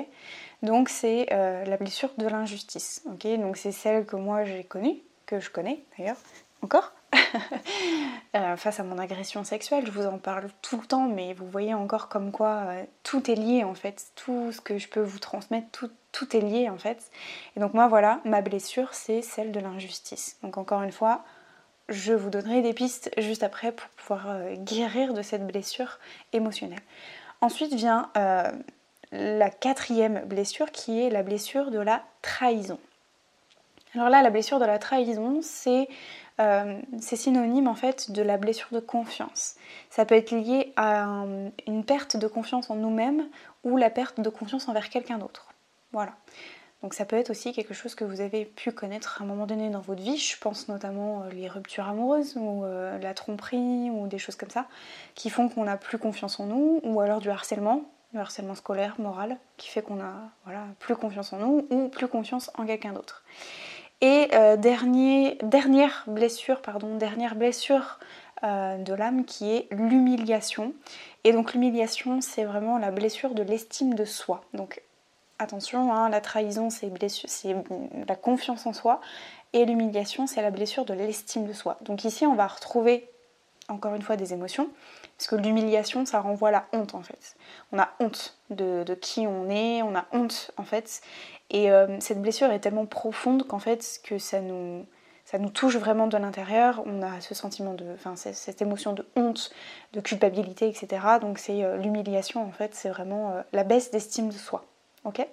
Donc 0.62 0.88
c'est 0.88 1.28
euh, 1.32 1.64
la 1.64 1.76
blessure 1.76 2.10
de 2.18 2.26
l'injustice. 2.26 3.02
ok 3.06 3.26
Donc 3.38 3.56
c'est 3.56 3.72
celle 3.72 4.04
que 4.04 4.16
moi 4.16 4.44
j'ai 4.44 4.64
connue, 4.64 5.02
que 5.32 5.40
je 5.40 5.50
connais 5.50 5.82
d'ailleurs 5.98 6.18
encore. 6.62 6.92
Euh, 8.34 8.56
face 8.56 8.80
à 8.80 8.82
mon 8.82 8.96
agression 8.96 9.44
sexuelle, 9.44 9.84
je 9.84 9.90
vous 9.90 10.06
en 10.06 10.16
parle 10.16 10.48
tout 10.62 10.80
le 10.80 10.86
temps, 10.86 11.06
mais 11.06 11.34
vous 11.34 11.46
voyez 11.46 11.74
encore 11.74 12.08
comme 12.08 12.32
quoi 12.32 12.68
tout 13.02 13.30
est 13.30 13.34
lié 13.34 13.62
en 13.62 13.74
fait. 13.74 14.06
Tout 14.14 14.52
ce 14.52 14.62
que 14.62 14.78
je 14.78 14.88
peux 14.88 15.02
vous 15.02 15.18
transmettre, 15.18 15.68
tout, 15.70 15.90
tout 16.12 16.34
est 16.34 16.40
lié 16.40 16.70
en 16.70 16.78
fait. 16.78 17.10
Et 17.56 17.60
donc 17.60 17.74
moi 17.74 17.88
voilà, 17.88 18.20
ma 18.24 18.40
blessure 18.40 18.94
c'est 18.94 19.20
celle 19.20 19.52
de 19.52 19.60
l'injustice. 19.60 20.38
Donc 20.42 20.56
encore 20.56 20.80
une 20.82 20.92
fois, 20.92 21.24
je 21.90 22.14
vous 22.14 22.30
donnerai 22.30 22.62
des 22.62 22.72
pistes 22.72 23.10
juste 23.18 23.42
après 23.42 23.70
pour 23.70 23.88
pouvoir 23.90 24.30
euh, 24.30 24.54
guérir 24.56 25.12
de 25.12 25.20
cette 25.20 25.46
blessure 25.46 25.98
émotionnelle. 26.32 26.80
Ensuite 27.42 27.74
vient 27.74 28.10
euh, 28.16 28.50
la 29.10 29.50
quatrième 29.50 30.24
blessure 30.24 30.70
qui 30.72 31.02
est 31.02 31.10
la 31.10 31.22
blessure 31.22 31.70
de 31.70 31.80
la 31.80 32.02
trahison. 32.22 32.78
Alors 33.94 34.08
là, 34.08 34.22
la 34.22 34.30
blessure 34.30 34.58
de 34.58 34.64
la 34.64 34.78
trahison, 34.78 35.40
c'est 35.42 35.88
euh, 36.40 36.80
synonyme 36.98 37.68
en 37.68 37.74
fait 37.74 38.10
de 38.10 38.22
la 38.22 38.38
blessure 38.38 38.68
de 38.72 38.80
confiance. 38.80 39.56
Ça 39.90 40.06
peut 40.06 40.14
être 40.14 40.30
lié 40.30 40.72
à 40.76 41.24
une 41.66 41.84
perte 41.84 42.16
de 42.16 42.26
confiance 42.26 42.70
en 42.70 42.76
nous-mêmes 42.76 43.28
ou 43.64 43.76
la 43.76 43.90
perte 43.90 44.20
de 44.20 44.30
confiance 44.30 44.68
envers 44.68 44.88
quelqu'un 44.88 45.18
d'autre. 45.18 45.48
Voilà. 45.92 46.12
Donc 46.82 46.94
ça 46.94 47.04
peut 47.04 47.16
être 47.16 47.30
aussi 47.30 47.52
quelque 47.52 47.74
chose 47.74 47.94
que 47.94 48.04
vous 48.04 48.20
avez 48.20 48.44
pu 48.44 48.72
connaître 48.72 49.20
à 49.20 49.24
un 49.24 49.26
moment 49.26 49.46
donné 49.46 49.70
dans 49.70 49.80
votre 49.80 50.02
vie. 50.02 50.16
Je 50.16 50.36
pense 50.38 50.68
notamment 50.68 51.22
euh, 51.22 51.30
les 51.30 51.48
ruptures 51.48 51.86
amoureuses 51.86 52.36
ou 52.36 52.64
euh, 52.64 52.98
la 52.98 53.14
tromperie 53.14 53.90
ou 53.90 54.08
des 54.08 54.18
choses 54.18 54.36
comme 54.36 54.50
ça 54.50 54.66
qui 55.14 55.30
font 55.30 55.48
qu'on 55.48 55.64
n'a 55.64 55.76
plus 55.76 55.98
confiance 55.98 56.40
en 56.40 56.46
nous 56.46 56.80
ou 56.82 57.00
alors 57.00 57.20
du 57.20 57.30
harcèlement, 57.30 57.84
le 58.14 58.20
harcèlement 58.20 58.54
scolaire, 58.56 58.96
moral, 58.98 59.36
qui 59.58 59.68
fait 59.68 59.82
qu'on 59.82 60.00
a 60.00 60.32
plus 60.80 60.96
confiance 60.96 61.32
en 61.32 61.38
nous 61.38 61.66
ou 61.70 61.88
plus 61.88 62.08
confiance 62.08 62.50
en 62.56 62.66
quelqu'un 62.66 62.92
d'autre. 62.92 63.22
Et 64.02 64.28
euh, 64.34 64.56
dernière 64.56 66.04
blessure, 66.06 66.60
pardon, 66.60 66.96
dernière 66.96 67.34
blessure 67.34 67.98
de 68.42 68.92
l'âme 68.92 69.24
qui 69.24 69.52
est 69.52 69.68
l'humiliation. 69.70 70.74
Et 71.22 71.32
donc 71.32 71.54
l'humiliation, 71.54 72.20
c'est 72.20 72.42
vraiment 72.42 72.76
la 72.76 72.90
blessure 72.90 73.34
de 73.34 73.42
l'estime 73.44 73.94
de 73.94 74.04
soi. 74.04 74.42
Donc 74.52 74.82
Attention, 75.42 75.92
hein, 75.92 76.08
la 76.08 76.20
trahison, 76.20 76.70
c'est 76.70 76.88
la 78.06 78.14
confiance 78.14 78.64
en 78.64 78.72
soi 78.72 79.00
et 79.52 79.64
l'humiliation, 79.64 80.28
c'est 80.28 80.40
la 80.40 80.52
blessure 80.52 80.84
de 80.84 80.94
l'estime 80.94 81.48
de 81.48 81.52
soi. 81.52 81.78
Donc 81.80 82.04
ici, 82.04 82.24
on 82.26 82.36
va 82.36 82.46
retrouver 82.46 83.08
encore 83.68 83.96
une 83.96 84.02
fois 84.02 84.14
des 84.14 84.32
émotions, 84.32 84.68
parce 85.18 85.28
que 85.28 85.34
l'humiliation, 85.34 86.06
ça 86.06 86.20
renvoie 86.20 86.50
à 86.50 86.52
la 86.52 86.66
honte 86.72 86.94
en 86.94 87.02
fait. 87.02 87.36
On 87.72 87.78
a 87.80 87.90
honte 87.98 88.36
de, 88.50 88.84
qui 88.94 89.26
on 89.26 89.50
est, 89.50 89.82
on 89.82 89.96
a 89.96 90.04
honte 90.12 90.52
en 90.58 90.64
fait, 90.64 91.00
et 91.52 91.70
euh, 91.70 92.00
cette 92.00 92.20
blessure 92.20 92.50
est 92.50 92.60
tellement 92.60 92.86
profonde 92.86 93.46
qu'en 93.46 93.58
fait, 93.58 94.00
que 94.02 94.18
ça 94.18 94.40
nous, 94.40 94.86
ça 95.26 95.38
nous 95.38 95.50
touche 95.50 95.76
vraiment 95.76 96.06
de 96.06 96.16
l'intérieur. 96.16 96.82
On 96.86 97.02
a 97.02 97.20
ce 97.20 97.34
sentiment 97.34 97.74
de, 97.74 97.84
enfin, 97.94 98.16
cette 98.16 98.62
émotion 98.62 98.94
de 98.94 99.06
honte, 99.16 99.52
de 99.92 100.00
culpabilité, 100.00 100.66
etc. 100.66 101.04
Donc 101.20 101.38
c'est 101.38 101.62
euh, 101.62 101.76
l'humiliation 101.76 102.42
en 102.42 102.50
fait, 102.50 102.74
c'est 102.74 102.88
vraiment 102.88 103.30
euh, 103.30 103.42
la 103.52 103.64
baisse 103.64 103.90
d'estime 103.90 104.30
de 104.30 104.34
soi. 104.34 104.64
Ok? 105.04 105.26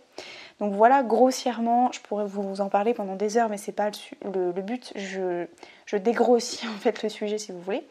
Donc 0.60 0.74
voilà, 0.74 1.04
grossièrement, 1.04 1.90
je 1.94 2.02
pourrais 2.02 2.26
vous 2.26 2.60
en 2.60 2.68
parler 2.68 2.94
pendant 2.94 3.16
des 3.16 3.38
heures, 3.38 3.48
mais 3.48 3.58
c'est 3.58 3.72
pas 3.72 3.92
le, 4.26 4.52
but. 4.62 4.92
Je, 4.96 5.46
je, 5.86 5.96
dégrossis 5.96 6.68
en 6.68 6.78
fait 6.80 7.02
le 7.02 7.08
sujet 7.08 7.38
si 7.38 7.54
vous 7.54 7.62
voulez. 7.62 7.88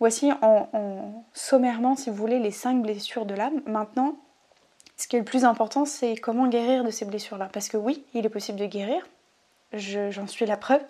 Voici 0.00 0.32
en, 0.42 1.24
sommairement, 1.34 1.94
si 1.94 2.10
vous 2.10 2.16
voulez, 2.16 2.38
les 2.38 2.50
5 2.50 2.82
blessures 2.82 3.26
de 3.26 3.34
l'âme. 3.34 3.60
Maintenant, 3.66 4.16
ce 4.98 5.06
qui 5.06 5.14
est 5.14 5.20
le 5.20 5.24
plus 5.24 5.44
important, 5.44 5.84
c'est 5.84 6.16
comment 6.16 6.48
guérir 6.48 6.82
de 6.82 6.90
ces 6.90 7.04
blessures-là. 7.04 7.48
Parce 7.52 7.68
que 7.68 7.76
oui, 7.76 8.04
il 8.14 8.26
est 8.26 8.30
possible 8.30 8.58
de 8.58 8.66
guérir. 8.66 9.06
J'en 9.72 10.26
suis 10.26 10.44
la 10.44 10.56
preuve. 10.56 10.82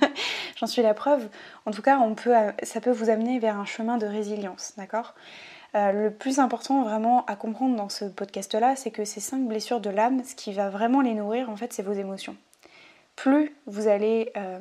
j'en 0.56 0.66
suis 0.66 0.82
la 0.82 0.94
preuve. 0.94 1.28
En 1.64 1.70
tout 1.70 1.80
cas, 1.80 1.98
ça 2.64 2.80
peut 2.80 2.90
vous 2.90 3.08
amener 3.08 3.38
vers 3.38 3.58
un 3.58 3.64
chemin 3.64 3.98
de 3.98 4.06
résilience, 4.06 4.72
d'accord? 4.76 5.14
Euh, 5.74 5.92
le 5.92 6.10
plus 6.10 6.40
important 6.40 6.82
vraiment 6.82 7.24
à 7.26 7.36
comprendre 7.36 7.76
dans 7.76 7.88
ce 7.88 8.04
podcast-là, 8.04 8.74
c'est 8.74 8.90
que 8.90 9.04
ces 9.04 9.20
cinq 9.20 9.46
blessures 9.46 9.80
de 9.80 9.90
l'âme, 9.90 10.22
ce 10.24 10.34
qui 10.34 10.52
va 10.52 10.68
vraiment 10.68 11.00
les 11.00 11.14
nourrir, 11.14 11.48
en 11.48 11.56
fait, 11.56 11.72
c'est 11.72 11.82
vos 11.82 11.92
émotions. 11.92 12.36
Plus 13.14 13.54
vous 13.66 13.86
allez 13.86 14.32
euh, 14.36 14.58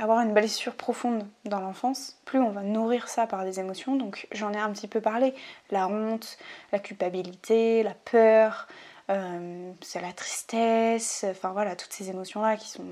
avoir 0.00 0.20
une 0.20 0.32
blessure 0.32 0.74
profonde 0.74 1.26
dans 1.44 1.60
l'enfance, 1.60 2.18
plus 2.24 2.40
on 2.40 2.50
va 2.50 2.62
nourrir 2.62 3.08
ça 3.08 3.26
par 3.26 3.44
des 3.44 3.60
émotions. 3.60 3.96
Donc 3.96 4.26
j'en 4.32 4.52
ai 4.52 4.58
un 4.58 4.70
petit 4.72 4.88
peu 4.88 5.00
parlé. 5.00 5.34
La 5.70 5.88
honte, 5.88 6.38
la 6.72 6.78
culpabilité, 6.78 7.82
la 7.82 7.94
peur, 7.94 8.66
euh, 9.10 9.72
c'est 9.82 10.00
la 10.00 10.12
tristesse, 10.12 11.24
enfin 11.28 11.52
voilà, 11.52 11.76
toutes 11.76 11.92
ces 11.92 12.08
émotions-là 12.10 12.56
qui 12.56 12.68
sont 12.68 12.86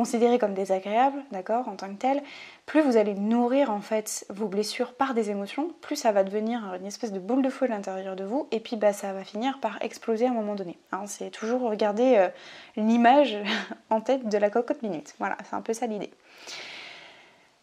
considérées 0.00 0.38
comme 0.38 0.54
désagréables, 0.54 1.22
d'accord, 1.30 1.68
en 1.68 1.76
tant 1.76 1.88
que 1.88 1.98
telles, 1.98 2.22
plus 2.64 2.80
vous 2.80 2.96
allez 2.96 3.12
nourrir 3.12 3.70
en 3.70 3.82
fait 3.82 4.24
vos 4.30 4.48
blessures 4.48 4.94
par 4.94 5.12
des 5.12 5.28
émotions, 5.28 5.74
plus 5.82 5.94
ça 5.94 6.10
va 6.10 6.24
devenir 6.24 6.74
une 6.80 6.86
espèce 6.86 7.12
de 7.12 7.18
boule 7.18 7.42
de 7.42 7.50
feu 7.50 7.66
à 7.66 7.68
l'intérieur 7.68 8.16
de 8.16 8.24
vous, 8.24 8.48
et 8.50 8.60
puis 8.60 8.76
bah, 8.76 8.94
ça 8.94 9.12
va 9.12 9.24
finir 9.24 9.60
par 9.60 9.76
exploser 9.82 10.24
à 10.24 10.30
un 10.30 10.32
moment 10.32 10.54
donné. 10.54 10.78
Hein. 10.90 11.02
c'est 11.04 11.28
toujours 11.28 11.60
regarder 11.60 12.14
euh, 12.16 12.28
l'image 12.78 13.36
en 13.90 14.00
tête 14.00 14.26
de 14.26 14.38
la 14.38 14.48
cocotte 14.48 14.80
minute. 14.80 15.14
Voilà, 15.18 15.36
c'est 15.44 15.54
un 15.54 15.60
peu 15.60 15.74
ça 15.74 15.86
l'idée. 15.86 16.10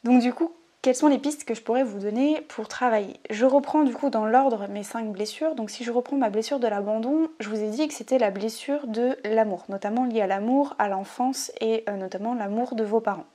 Donc 0.03 0.21
du 0.21 0.31
coup, 0.31 0.53
quelles 0.81 0.95
sont 0.95 1.07
les 1.07 1.17
pistes 1.17 1.43
que 1.43 1.53
je 1.53 1.61
pourrais 1.61 1.83
vous 1.83 1.99
donner 1.99 2.41
pour 2.41 2.67
travailler 2.67 3.19
Je 3.29 3.45
reprends 3.45 3.83
du 3.83 3.93
coup 3.93 4.09
dans 4.09 4.25
l'ordre 4.25 4.67
mes 4.67 4.83
5 4.83 5.11
blessures. 5.11 5.55
Donc 5.55 5.69
si 5.69 5.83
je 5.83 5.91
reprends 5.91 6.17
ma 6.17 6.29
blessure 6.29 6.59
de 6.59 6.67
l'abandon, 6.67 7.29
je 7.39 7.49
vous 7.49 7.61
ai 7.61 7.69
dit 7.69 7.87
que 7.87 7.93
c'était 7.93 8.19
la 8.19 8.31
blessure 8.31 8.87
de 8.87 9.17
l'amour, 9.25 9.65
notamment 9.69 10.05
liée 10.05 10.21
à 10.21 10.27
l'amour, 10.27 10.75
à 10.77 10.87
l'enfance 10.87 11.51
et 11.59 11.83
euh, 11.89 11.97
notamment 11.97 12.35
l'amour 12.35 12.75
de 12.75 12.83
vos 12.83 13.01
parents. 13.01 13.25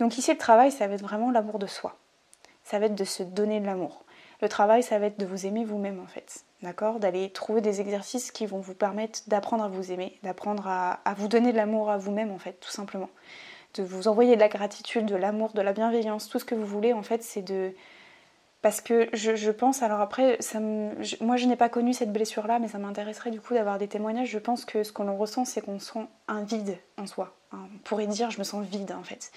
Donc 0.00 0.18
ici 0.18 0.30
le 0.30 0.38
travail, 0.38 0.70
ça 0.70 0.86
va 0.86 0.94
être 0.94 1.02
vraiment 1.02 1.30
l'amour 1.30 1.58
de 1.58 1.66
soi. 1.66 1.96
Ça 2.62 2.78
va 2.78 2.86
être 2.86 2.94
de 2.94 3.04
se 3.04 3.22
donner 3.22 3.60
de 3.60 3.66
l'amour. 3.66 4.04
Le 4.42 4.48
travail, 4.48 4.82
ça 4.82 4.98
va 4.98 5.06
être 5.06 5.18
de 5.18 5.26
vous 5.26 5.46
aimer 5.46 5.64
vous-même 5.64 6.00
en 6.00 6.06
fait. 6.06 6.44
D'accord? 6.62 7.00
D'aller 7.00 7.30
trouver 7.30 7.62
des 7.62 7.80
exercices 7.80 8.30
qui 8.30 8.46
vont 8.46 8.60
vous 8.60 8.74
permettre 8.74 9.20
d'apprendre 9.28 9.64
à 9.64 9.68
vous 9.68 9.92
aimer, 9.92 10.18
d'apprendre 10.22 10.66
à, 10.66 11.00
à 11.04 11.14
vous 11.14 11.28
donner 11.28 11.52
de 11.52 11.56
l'amour 11.56 11.90
à 11.90 11.96
vous-même 11.96 12.30
en 12.30 12.38
fait, 12.38 12.60
tout 12.60 12.70
simplement 12.70 13.08
de 13.74 13.82
vous 13.82 14.08
envoyer 14.08 14.34
de 14.36 14.40
la 14.40 14.48
gratitude, 14.48 15.06
de 15.06 15.16
l'amour, 15.16 15.52
de 15.52 15.62
la 15.62 15.72
bienveillance, 15.72 16.28
tout 16.28 16.38
ce 16.38 16.44
que 16.44 16.54
vous 16.54 16.66
voulez, 16.66 16.92
en 16.92 17.02
fait, 17.02 17.22
c'est 17.22 17.42
de... 17.42 17.72
Parce 18.62 18.80
que 18.80 19.10
je, 19.12 19.50
pense, 19.50 19.82
alors 19.82 20.00
après, 20.00 20.38
ça 20.40 20.58
moi 20.58 21.36
je 21.36 21.44
n'ai 21.44 21.54
pas 21.54 21.68
connu 21.68 21.92
cette 21.92 22.14
blessure-là, 22.14 22.58
mais 22.58 22.68
ça 22.68 22.78
m'intéresserait 22.78 23.30
du 23.30 23.38
coup 23.38 23.52
d'avoir 23.52 23.76
des 23.76 23.88
témoignages. 23.88 24.30
Je 24.30 24.38
pense 24.38 24.64
que 24.64 24.84
ce 24.84 24.90
qu'on 24.90 25.14
ressent, 25.18 25.44
c'est 25.44 25.60
qu'on 25.60 25.78
sent 25.78 26.06
un 26.28 26.42
vide 26.44 26.78
en 26.96 27.06
soi. 27.06 27.34
On 27.52 27.58
pourrait 27.84 28.06
dire, 28.06 28.30
je 28.30 28.38
me 28.38 28.44
sens 28.44 28.64
vide 28.64 28.92
en 28.92 29.02
fait. 29.02 29.32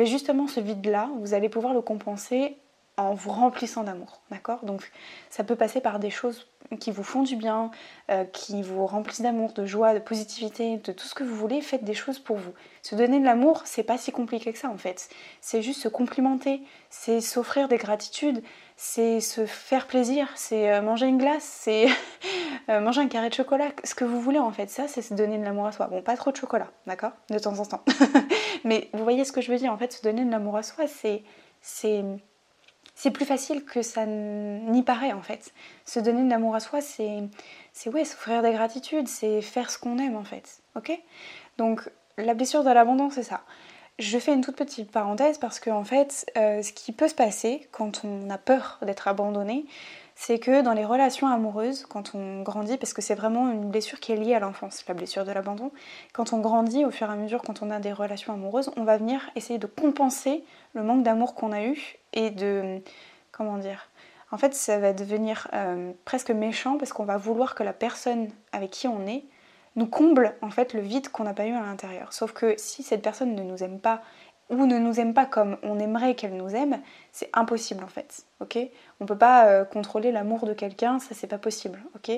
Mais 0.00 0.06
justement, 0.06 0.48
ce 0.48 0.58
vide-là, 0.58 1.10
vous 1.20 1.32
allez 1.32 1.48
pouvoir 1.48 1.74
le 1.74 1.80
compenser 1.80 2.56
en 3.02 3.14
vous 3.14 3.30
remplissant 3.30 3.84
d'amour, 3.84 4.20
d'accord? 4.30 4.64
Donc 4.64 4.90
ça 5.30 5.44
peut 5.44 5.56
passer 5.56 5.80
par 5.80 5.98
des 5.98 6.10
choses 6.10 6.46
qui 6.78 6.90
vous 6.90 7.02
font 7.02 7.22
du 7.22 7.36
bien, 7.36 7.70
euh, 8.10 8.24
qui 8.24 8.62
vous 8.62 8.86
remplissent 8.86 9.20
d'amour, 9.20 9.52
de 9.52 9.66
joie, 9.66 9.94
de 9.94 9.98
positivité, 9.98 10.78
de 10.78 10.92
tout 10.92 11.06
ce 11.06 11.14
que 11.14 11.24
vous 11.24 11.34
voulez, 11.34 11.60
faites 11.60 11.84
des 11.84 11.94
choses 11.94 12.18
pour 12.18 12.36
vous. 12.36 12.52
Se 12.82 12.94
donner 12.94 13.20
de 13.20 13.24
l'amour, 13.24 13.62
c'est 13.64 13.82
pas 13.82 13.98
si 13.98 14.12
compliqué 14.12 14.52
que 14.52 14.58
ça 14.58 14.68
en 14.68 14.76
fait. 14.76 15.08
C'est 15.40 15.62
juste 15.62 15.82
se 15.82 15.88
complimenter, 15.88 16.62
c'est 16.90 17.20
s'offrir 17.20 17.68
des 17.68 17.76
gratitudes, 17.76 18.42
c'est 18.76 19.20
se 19.20 19.46
faire 19.46 19.86
plaisir, 19.86 20.28
c'est 20.34 20.72
euh, 20.72 20.82
manger 20.82 21.06
une 21.06 21.18
glace, 21.18 21.44
c'est 21.44 21.86
euh, 22.68 22.80
manger 22.80 23.02
un 23.02 23.08
carré 23.08 23.28
de 23.28 23.34
chocolat, 23.34 23.68
ce 23.84 23.94
que 23.94 24.04
vous 24.04 24.20
voulez 24.20 24.38
en 24.38 24.52
fait. 24.52 24.70
Ça, 24.70 24.88
c'est 24.88 25.02
se 25.02 25.14
donner 25.14 25.38
de 25.38 25.44
l'amour 25.44 25.66
à 25.66 25.72
soi. 25.72 25.86
Bon, 25.86 26.02
pas 26.02 26.16
trop 26.16 26.30
de 26.30 26.36
chocolat, 26.36 26.70
d'accord? 26.86 27.12
De 27.30 27.38
temps 27.38 27.58
en 27.58 27.66
temps. 27.66 27.84
Mais 28.64 28.88
vous 28.92 29.02
voyez 29.02 29.24
ce 29.24 29.32
que 29.32 29.40
je 29.40 29.50
veux 29.52 29.58
dire 29.58 29.72
en 29.72 29.78
fait, 29.78 29.92
se 29.92 30.02
donner 30.02 30.24
de 30.24 30.30
l'amour 30.30 30.56
à 30.56 30.62
soi, 30.62 30.86
c'est 30.86 31.22
c'est 31.60 32.02
c'est 32.94 33.10
plus 33.10 33.24
facile 33.24 33.64
que 33.64 33.82
ça 33.82 34.06
n'y 34.06 34.82
paraît 34.82 35.12
en 35.12 35.22
fait. 35.22 35.52
Se 35.84 36.00
donner 36.00 36.22
de 36.22 36.30
l'amour 36.30 36.54
à 36.54 36.60
soi, 36.60 36.80
c'est 36.80 37.22
c'est 37.72 37.90
ouais, 37.90 38.04
s'offrir 38.04 38.42
des 38.42 38.52
gratitudes, 38.52 39.08
c'est 39.08 39.40
faire 39.40 39.70
ce 39.70 39.78
qu'on 39.78 39.98
aime 39.98 40.16
en 40.16 40.24
fait. 40.24 40.60
Ok? 40.76 40.92
Donc 41.58 41.88
la 42.18 42.34
blessure 42.34 42.64
de 42.64 42.70
l'abandon, 42.70 43.10
c'est 43.10 43.22
ça. 43.22 43.42
Je 43.98 44.18
fais 44.18 44.32
une 44.32 44.40
toute 44.40 44.56
petite 44.56 44.90
parenthèse 44.90 45.38
parce 45.38 45.60
que 45.60 45.70
en 45.70 45.84
fait, 45.84 46.30
euh, 46.36 46.62
ce 46.62 46.72
qui 46.72 46.92
peut 46.92 47.08
se 47.08 47.14
passer 47.14 47.68
quand 47.72 48.04
on 48.04 48.30
a 48.30 48.38
peur 48.38 48.78
d'être 48.82 49.08
abandonné, 49.08 49.66
c'est 50.24 50.38
que 50.38 50.62
dans 50.62 50.72
les 50.72 50.84
relations 50.84 51.26
amoureuses, 51.26 51.84
quand 51.84 52.14
on 52.14 52.42
grandit, 52.42 52.76
parce 52.76 52.92
que 52.92 53.02
c'est 53.02 53.16
vraiment 53.16 53.50
une 53.50 53.70
blessure 53.70 53.98
qui 53.98 54.12
est 54.12 54.16
liée 54.16 54.34
à 54.34 54.38
l'enfance, 54.38 54.84
la 54.86 54.94
blessure 54.94 55.24
de 55.24 55.32
l'abandon, 55.32 55.72
quand 56.12 56.32
on 56.32 56.38
grandit 56.38 56.84
au 56.84 56.92
fur 56.92 57.08
et 57.08 57.12
à 57.12 57.16
mesure, 57.16 57.42
quand 57.42 57.60
on 57.60 57.72
a 57.72 57.80
des 57.80 57.92
relations 57.92 58.32
amoureuses, 58.32 58.70
on 58.76 58.84
va 58.84 58.98
venir 58.98 59.30
essayer 59.34 59.58
de 59.58 59.66
compenser 59.66 60.44
le 60.74 60.84
manque 60.84 61.02
d'amour 61.02 61.34
qu'on 61.34 61.50
a 61.50 61.64
eu 61.64 61.96
et 62.12 62.30
de... 62.30 62.80
comment 63.32 63.58
dire 63.58 63.90
En 64.30 64.38
fait, 64.38 64.54
ça 64.54 64.78
va 64.78 64.92
devenir 64.92 65.48
euh, 65.54 65.90
presque 66.04 66.30
méchant 66.30 66.78
parce 66.78 66.92
qu'on 66.92 67.04
va 67.04 67.16
vouloir 67.16 67.56
que 67.56 67.64
la 67.64 67.72
personne 67.72 68.28
avec 68.52 68.70
qui 68.70 68.86
on 68.86 69.04
est 69.08 69.24
nous 69.74 69.86
comble 69.86 70.36
en 70.40 70.50
fait 70.50 70.72
le 70.72 70.82
vide 70.82 71.08
qu'on 71.08 71.24
n'a 71.24 71.34
pas 71.34 71.46
eu 71.46 71.52
à 71.52 71.62
l'intérieur. 71.62 72.12
Sauf 72.12 72.32
que 72.32 72.54
si 72.58 72.84
cette 72.84 73.02
personne 73.02 73.34
ne 73.34 73.42
nous 73.42 73.64
aime 73.64 73.80
pas 73.80 74.02
ou 74.50 74.66
ne 74.66 74.78
nous 74.78 75.00
aime 75.00 75.14
pas 75.14 75.26
comme 75.26 75.56
on 75.62 75.78
aimerait 75.78 76.14
qu'elle 76.14 76.36
nous 76.36 76.54
aime, 76.54 76.80
c'est 77.10 77.30
impossible 77.32 77.82
en 77.84 77.88
fait. 77.88 78.24
Ok? 78.40 78.58
On 79.00 79.06
peut 79.06 79.16
pas 79.16 79.46
euh, 79.46 79.64
contrôler 79.64 80.12
l'amour 80.12 80.46
de 80.46 80.52
quelqu'un, 80.52 80.98
ça 80.98 81.14
c'est 81.14 81.26
pas 81.26 81.38
possible. 81.38 81.82
Ok? 81.94 82.12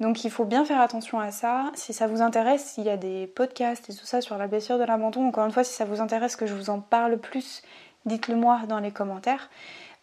Donc 0.00 0.24
il 0.24 0.30
faut 0.30 0.44
bien 0.44 0.64
faire 0.64 0.80
attention 0.80 1.20
à 1.20 1.30
ça. 1.30 1.70
Si 1.74 1.92
ça 1.92 2.06
vous 2.06 2.22
intéresse, 2.22 2.64
s'il 2.64 2.84
y 2.84 2.90
a 2.90 2.96
des 2.96 3.26
podcasts 3.26 3.90
et 3.90 3.94
tout 3.94 4.06
ça 4.06 4.20
sur 4.20 4.38
la 4.38 4.46
blessure 4.46 4.78
de 4.78 4.84
l'abandon, 4.84 5.26
encore 5.26 5.44
une 5.44 5.52
fois, 5.52 5.64
si 5.64 5.74
ça 5.74 5.84
vous 5.84 6.00
intéresse 6.00 6.36
que 6.36 6.46
je 6.46 6.54
vous 6.54 6.70
en 6.70 6.80
parle 6.80 7.18
plus, 7.18 7.62
dites-le 8.06 8.36
moi 8.36 8.60
dans 8.68 8.78
les 8.78 8.90
commentaires. 8.90 9.50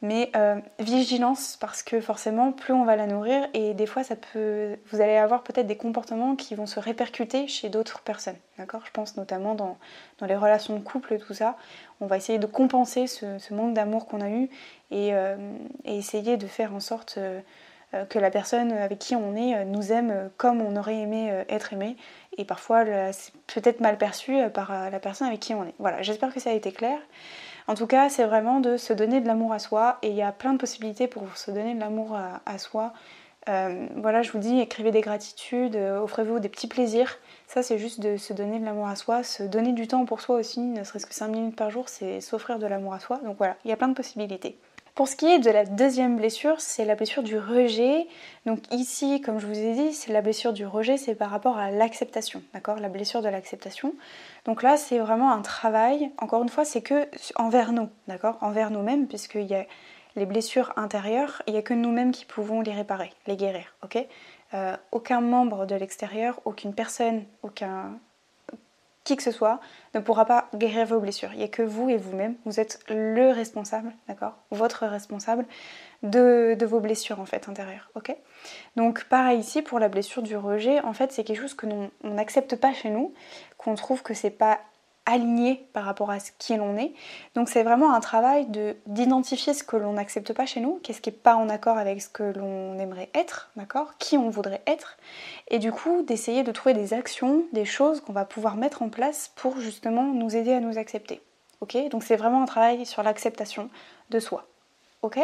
Mais 0.04 0.32
euh, 0.36 0.60
vigilance 0.80 1.58
parce 1.60 1.84
que 1.84 2.02
forcément 2.02 2.52
plus 2.52 2.74
on 2.74 2.86
va 2.86 2.96
la 2.96 3.06
nourrir 3.06 3.48
et 3.54 3.76
des 3.76 3.86
fois 3.86 4.04
ça 4.04 4.16
peut 4.16 4.78
vous 4.92 5.00
allez 5.00 5.16
avoir 5.16 5.44
peut-être 5.44 5.68
des 5.68 5.78
comportements 5.78 6.36
qui 6.36 6.56
vont 6.56 6.66
se 6.66 6.80
répercuter 6.80 7.48
chez 7.48 7.70
d'autres 7.70 8.02
personnes. 8.02 8.38
D'accord? 8.58 8.82
Je 8.84 8.90
pense 8.92 9.16
notamment 9.16 9.54
dans, 9.54 9.78
les 10.26 10.36
relations 10.36 10.76
de 10.76 10.84
couple, 10.84 11.20
tout 11.20 11.36
ça. 11.36 11.56
On 12.00 12.08
va 12.08 12.18
essayer 12.18 12.40
de 12.40 12.48
compenser 12.48 13.06
ce, 13.06 13.54
manque 13.54 13.76
d'amour 13.76 14.08
qu'on 14.08 14.22
a 14.22 14.30
eu 14.30 14.50
et, 14.90 15.14
euh, 15.14 15.38
essayer 15.86 16.36
de 16.36 16.48
faire 16.48 16.74
en 16.74 16.80
sorte 16.80 17.20
euh, 17.20 17.42
que 18.10 18.18
la 18.18 18.32
personne 18.32 18.72
avec 18.72 18.98
qui 18.98 19.16
on 19.16 19.36
est 19.36 19.66
nous 19.66 19.92
aime 19.92 20.32
comme 20.38 20.62
on 20.62 20.78
aurait 20.78 20.98
aimé 20.98 21.44
être 21.48 21.74
aimé. 21.74 21.96
Et 22.38 22.46
parfois 22.46 22.86
c'est 23.12 23.34
peut-être 23.46 23.82
mal 23.82 24.00
perçu 24.00 24.38
par 24.52 24.90
la 24.90 25.00
personne 25.00 25.28
avec 25.28 25.42
qui 25.42 25.54
on 25.54 25.64
est. 25.66 25.76
Voilà, 25.78 26.02
j'espère 26.02 26.34
que 26.34 26.40
ça 26.40 26.50
a 26.50 26.54
été 26.54 26.72
clair. 26.72 26.98
En 27.72 27.74
tout 27.74 27.88
cas, 27.88 28.10
c'est 28.10 28.26
vraiment 28.26 28.60
de 28.60 28.76
se 28.76 28.92
donner 28.92 29.22
de 29.22 29.28
l'amour 29.28 29.54
à 29.54 29.60
soi 29.60 29.98
et 30.02 30.10
il 30.10 30.14
y 30.14 30.22
a 30.22 30.34
plein 30.34 30.52
de 30.52 30.58
possibilités 30.58 31.08
pour 31.08 31.38
se 31.38 31.52
donner 31.52 31.74
de 31.74 31.80
l'amour 31.80 32.18
à, 32.46 32.58
soi. 32.58 32.92
Euh, 33.48 33.88
voilà, 33.96 34.24
je 34.24 34.32
vous 34.34 34.40
dis, 34.40 34.60
écrivez 34.60 34.92
des 34.92 35.00
gratitudes, 35.00 35.78
euh, 35.78 36.02
offrez-vous 36.02 36.40
des 36.40 36.50
petits 36.50 36.68
plaisirs. 36.68 37.18
Ça, 37.48 37.64
c'est 37.64 37.78
juste 37.78 38.02
de 38.02 38.18
se 38.18 38.34
donner 38.34 38.60
de 38.60 38.66
l'amour 38.66 38.90
à 38.90 38.98
soi, 38.98 39.24
se 39.24 39.44
donner 39.44 39.72
du 39.72 39.88
temps 39.88 40.04
pour 40.04 40.20
soi 40.20 40.36
aussi, 40.36 40.60
ne 40.60 40.84
serait-ce 40.84 41.06
que 41.06 41.14
5 41.14 41.30
minutes 41.30 41.56
par 41.56 41.70
jour, 41.70 41.88
c'est 41.88 42.20
s'offrir 42.20 42.60
de 42.60 42.68
l'amour 42.68 42.94
à 42.94 43.00
soi. 43.00 43.22
Donc 43.24 43.38
voilà, 43.38 43.56
il 43.64 43.70
y 43.70 43.72
a 43.72 43.78
plein 43.78 43.88
de 43.88 43.94
possibilités. 43.94 44.58
Pour 44.96 45.08
ce 45.08 45.16
qui 45.16 45.26
est 45.26 45.40
de 45.40 45.50
la 45.50 45.64
deuxième 45.64 46.18
blessure, 46.18 46.60
c'est 46.60 46.84
la 46.84 46.96
blessure 46.96 47.24
du 47.24 47.38
rejet. 47.38 48.08
Donc 48.46 48.60
ici, 48.72 49.22
comme 49.22 49.40
je 49.40 49.48
vous 49.48 49.58
ai 49.58 49.74
dit, 49.74 49.94
c'est 49.94 50.12
la 50.12 50.22
blessure 50.22 50.52
du 50.52 50.66
rejet, 50.66 50.98
c'est 50.98 51.16
par 51.16 51.30
rapport 51.30 51.58
à 51.58 51.72
l'acceptation, 51.72 52.44
d'accord 52.54 52.78
La 52.78 52.90
blessure 52.90 53.22
de 53.22 53.30
l'acceptation. 53.30 53.94
Donc 54.46 54.64
là, 54.64 54.76
c'est 54.76 55.00
vraiment 55.00 55.32
un 55.32 55.42
travail, 55.42 56.12
encore 56.18 56.44
une 56.44 56.50
fois, 56.50 56.66
c'est 56.66 56.82
que 56.82 57.08
envers 57.36 57.72
nous, 57.72 57.90
d'accord 58.08 58.38
Envers 58.42 58.70
nous-mêmes, 58.70 59.08
puisqu'il 59.08 59.46
y 59.46 59.56
a 59.56 59.66
les 60.18 60.26
blessures 60.26 60.74
intérieures, 60.76 61.42
il 61.48 61.54
n'y 61.54 61.60
a 61.60 61.62
que 61.62 61.74
nous-mêmes 61.74 62.12
qui 62.12 62.26
pouvons 62.26 62.60
les 62.60 62.74
réparer, 62.74 63.14
les 63.28 63.38
guérir, 63.38 63.74
ok? 63.84 64.06
Euh, 64.54 64.76
Aucun 64.92 65.22
membre 65.22 65.66
de 65.66 65.76
l'extérieur, 65.76 66.42
aucune 66.44 66.74
personne, 66.74 67.24
aucun 67.44 67.98
qui 69.04 69.18
que 69.18 69.24
ce 69.24 69.32
soit 69.32 69.60
ne 69.94 70.00
pourra 70.00 70.26
pas 70.26 70.48
guérir 70.56 70.86
vos 70.86 71.00
blessures. 71.00 71.32
Il 71.34 71.40
n'y 71.40 71.44
a 71.44 71.48
que 71.48 71.64
vous 71.64 71.90
et 71.90 71.98
vous-même. 71.98 72.36
Vous 72.46 72.60
êtes 72.60 72.80
le 72.90 73.32
responsable, 73.32 73.94
d'accord? 74.08 74.38
Votre 74.52 74.86
responsable 74.86 75.46
de, 76.04 76.58
vos 76.66 76.80
blessures 76.80 77.20
en 77.20 77.26
fait 77.26 77.50
intérieures, 77.50 77.90
ok? 77.96 78.16
Donc 78.76 79.06
pareil 79.06 79.40
ici 79.40 79.62
pour 79.62 79.80
la 79.80 79.90
blessure 79.90 80.22
du 80.22 80.36
rejet, 80.36 80.82
en 80.82 80.94
fait 80.94 81.12
c'est 81.12 81.24
quelque 81.24 81.42
chose 81.42 81.54
que 81.54 81.68
on 81.68 81.92
n'accepte 82.04 82.56
pas 82.56 82.74
chez 82.74 82.90
nous, 82.90 83.14
qu'on 83.58 83.76
trouve 83.76 84.02
que 84.02 84.14
c'est 84.14 84.32
pas 84.32 84.60
aligné 85.06 85.68
par 85.74 85.86
rapport 85.86 86.12
à 86.12 86.20
ce 86.20 86.32
qui 86.38 86.56
l'on 86.56 86.78
est. 86.78 86.94
Donc 87.36 87.50
c'est 87.50 87.64
vraiment 87.64 87.94
un 87.94 88.00
travail 88.00 88.46
de 88.48 88.76
d'identifier 88.86 89.54
ce 89.54 89.64
que 89.64 89.76
l'on 89.76 89.94
n'accepte 89.94 90.34
pas 90.34 90.46
chez 90.46 90.60
nous, 90.60 90.80
qu'est-ce 90.84 91.02
qui 91.02 91.10
n'est 91.10 91.16
pas 91.16 91.36
en 91.36 91.50
accord 91.50 91.78
avec 91.78 92.02
ce 92.02 92.10
que 92.10 92.24
l'on 92.24 92.78
aimerait 92.80 93.10
être, 93.14 93.50
d'accord? 93.56 93.98
Qui 93.98 94.18
on 94.18 94.30
voudrait 94.30 94.62
être. 94.68 94.98
Et 95.50 95.60
du 95.60 95.72
coup 95.72 96.04
d'essayer 96.04 96.44
de 96.44 96.52
trouver 96.52 96.74
des 96.74 96.94
actions, 96.94 97.46
des 97.52 97.66
choses 97.66 98.02
qu'on 98.02 98.14
va 98.14 98.26
pouvoir 98.26 98.56
mettre 98.56 98.82
en 98.82 98.90
place 98.90 99.32
pour 99.36 99.60
justement 99.60 100.04
nous 100.04 100.36
aider 100.36 100.54
à 100.54 100.60
nous 100.60 100.78
accepter. 100.78 101.22
Ok? 101.62 101.78
Donc 101.90 102.04
c'est 102.04 102.16
vraiment 102.16 102.42
un 102.42 102.46
travail 102.46 102.86
sur 102.86 103.04
l'acceptation 103.04 103.70
de 104.10 104.20
soi. 104.20 104.48
Ok? 105.02 105.20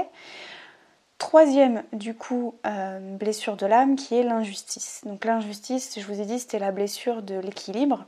Troisième, 1.17 1.83
du 1.93 2.13
coup, 2.13 2.55
euh, 2.67 2.99
blessure 3.17 3.57
de 3.57 3.65
l'âme 3.65 3.95
qui 3.95 4.15
est 4.15 4.23
l'injustice. 4.23 5.01
Donc 5.03 5.25
l'injustice, 5.25 5.99
je 5.99 6.05
vous 6.05 6.21
ai 6.21 6.25
dit, 6.25 6.39
c'était 6.39 6.59
la 6.59 6.71
blessure 6.71 7.23
de 7.23 7.39
l'équilibre. 7.39 8.05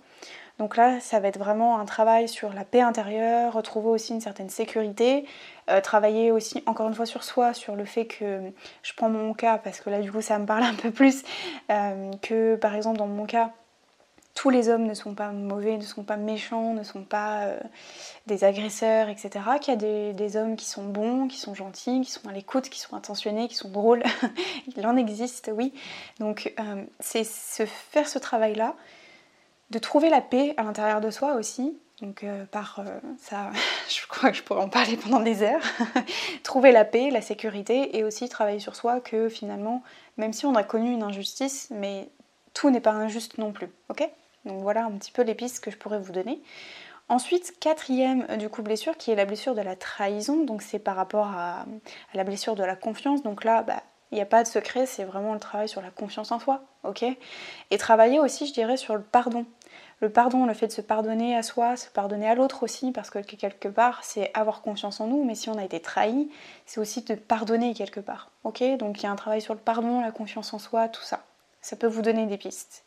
Donc 0.59 0.75
là, 0.75 0.99
ça 0.99 1.21
va 1.21 1.29
être 1.29 1.39
vraiment 1.39 1.79
un 1.79 1.85
travail 1.85 2.27
sur 2.27 2.51
la 2.53 2.65
paix 2.65 2.81
intérieure, 2.81 3.53
retrouver 3.53 3.87
aussi 3.87 4.13
une 4.13 4.19
certaine 4.19 4.49
sécurité, 4.49 5.25
euh, 5.69 5.79
travailler 5.79 6.31
aussi 6.31 6.61
encore 6.65 6.89
une 6.89 6.93
fois 6.93 7.05
sur 7.05 7.23
soi, 7.23 7.53
sur 7.53 7.77
le 7.77 7.85
fait 7.85 8.05
que 8.05 8.41
je 8.83 8.93
prends 8.93 9.09
mon 9.09 9.33
cas 9.33 9.57
parce 9.57 9.79
que 9.79 9.89
là 9.89 10.01
du 10.01 10.11
coup 10.11 10.21
ça 10.21 10.37
me 10.37 10.45
parle 10.45 10.63
un 10.63 10.73
peu 10.73 10.91
plus 10.91 11.23
euh, 11.71 12.11
que 12.21 12.55
par 12.57 12.75
exemple 12.75 12.97
dans 12.97 13.07
mon 13.07 13.25
cas 13.25 13.51
tous 14.35 14.49
les 14.49 14.69
hommes 14.69 14.85
ne 14.85 14.93
sont 14.93 15.15
pas 15.15 15.31
mauvais, 15.31 15.77
ne 15.77 15.83
sont 15.83 16.03
pas 16.03 16.15
méchants, 16.17 16.73
ne 16.73 16.83
sont 16.83 17.03
pas 17.03 17.43
euh, 17.43 17.59
des 18.25 18.43
agresseurs, 18.43 19.09
etc. 19.09 19.29
Qu'il 19.59 19.73
y 19.73 19.77
a 19.77 20.13
des, 20.13 20.37
hommes 20.37 20.55
qui 20.55 20.65
sont 20.65 20.85
bons, 20.85 21.27
qui 21.27 21.37
sont 21.37 21.53
gentils, 21.53 22.01
qui 22.01 22.11
sont 22.11 22.27
à 22.27 22.31
l'écoute, 22.31 22.69
qui 22.69 22.79
sont 22.79 22.95
intentionnés, 22.95 23.47
qui 23.49 23.55
sont 23.55 23.69
drôles. 23.69 24.03
Il 24.77 24.87
en 24.87 24.95
existe, 24.95 25.51
oui. 25.53 25.73
Donc 26.19 26.53
c'est 27.01 27.25
se 27.25 27.65
faire 27.65 28.07
ce 28.07 28.17
travail-là, 28.17 28.75
de 29.69 29.79
trouver 29.79 30.09
la 30.09 30.21
paix 30.21 30.53
à 30.57 30.63
l'intérieur 30.63 31.01
de 31.01 31.11
soi 31.11 31.33
aussi. 31.33 31.77
Donc 32.01 32.23
euh, 32.23 32.45
par 32.45 32.81
ça, 33.17 33.51
je 33.89 34.07
crois 34.07 34.31
que 34.31 34.37
je 34.37 34.43
pourrais 34.43 34.61
en 34.61 34.69
parler 34.69 34.97
pendant 34.97 35.19
des 35.19 35.43
heures. 35.43 35.63
trouver 36.43 36.71
la 36.71 36.85
paix, 36.85 37.09
la 37.11 37.21
sécurité 37.21 37.97
et 37.97 38.03
aussi 38.03 38.29
travailler 38.29 38.59
sur 38.59 38.75
soi 38.75 38.99
que 38.99 39.29
finalement, 39.29 39.83
même 40.17 40.33
si 40.33 40.45
on 40.45 40.55
a 40.55 40.63
connu 40.63 40.91
une 40.91 41.03
injustice, 41.03 41.67
mais 41.71 42.09
tout 42.53 42.69
n'est 42.69 42.81
pas 42.81 42.91
injuste 42.91 43.37
non 43.37 43.51
plus, 43.51 43.69
ok? 43.89 44.09
Donc 44.45 44.61
voilà 44.61 44.85
un 44.85 44.91
petit 44.91 45.11
peu 45.11 45.21
les 45.21 45.35
pistes 45.35 45.63
que 45.63 45.71
je 45.71 45.77
pourrais 45.77 45.99
vous 45.99 46.11
donner. 46.11 46.41
Ensuite, 47.09 47.55
quatrième 47.59 48.27
euh, 48.29 48.37
du 48.37 48.49
coup 48.49 48.61
blessure 48.61 48.95
qui 48.95 49.11
est 49.11 49.15
la 49.15 49.25
blessure 49.25 49.55
de 49.55 49.61
la 49.61 49.75
trahison, 49.75 50.43
donc 50.43 50.61
c'est 50.61 50.79
par 50.79 50.95
rapport 50.95 51.27
à, 51.27 51.65
la 52.13 52.23
blessure 52.23 52.55
de 52.55 52.63
la 52.63 52.75
confiance. 52.75 53.23
Donc 53.23 53.43
là, 53.43 53.63
bah, 53.63 53.81
il 54.11 54.15
n'y 54.15 54.21
a 54.21 54.27
pas 54.27 54.43
de 54.43 54.47
secret, 54.47 54.85
c'est 54.85 55.03
vraiment 55.03 55.33
le 55.33 55.39
travail 55.39 55.67
sur 55.67 55.81
la 55.81 55.89
confiance 55.89 56.31
en 56.31 56.39
soi, 56.39 56.61
ok? 56.83 57.03
Et 57.71 57.77
travailler 57.77 58.19
aussi, 58.19 58.45
je 58.45 58.53
dirais, 58.53 58.77
sur 58.77 58.95
le 58.95 59.01
pardon. 59.01 59.45
Le 60.01 60.09
pardon, 60.09 60.45
le 60.45 60.53
fait 60.53 60.67
de 60.67 60.71
se 60.71 60.81
pardonner 60.81 61.35
à 61.35 61.43
soi, 61.43 61.75
se 61.75 61.89
pardonner 61.89 62.29
à 62.29 62.35
l'autre 62.35 62.63
aussi, 62.63 62.91
parce 62.91 63.09
que 63.09 63.19
quelque 63.19 63.67
part, 63.67 64.03
c'est 64.03 64.31
avoir 64.33 64.61
confiance 64.61 65.01
en 65.01 65.07
nous, 65.07 65.25
mais 65.25 65.35
si 65.35 65.49
on 65.49 65.57
a 65.57 65.63
été 65.63 65.81
trahi, 65.81 66.29
c'est 66.65 66.79
aussi 66.79 67.01
de 67.01 67.15
pardonner 67.15 67.73
quelque 67.73 67.99
part, 67.99 68.31
ok? 68.45 68.63
Donc 68.77 69.01
il 69.01 69.03
y 69.03 69.07
a 69.07 69.11
un 69.11 69.17
travail 69.17 69.41
sur 69.41 69.53
le 69.53 69.59
pardon, 69.59 69.99
la 70.01 70.11
confiance 70.11 70.53
en 70.53 70.59
soi, 70.59 70.87
tout 70.87 71.03
ça. 71.03 71.25
Ça 71.61 71.75
peut 71.75 71.87
vous 71.87 72.01
donner 72.01 72.25
des 72.27 72.37
pistes. 72.37 72.85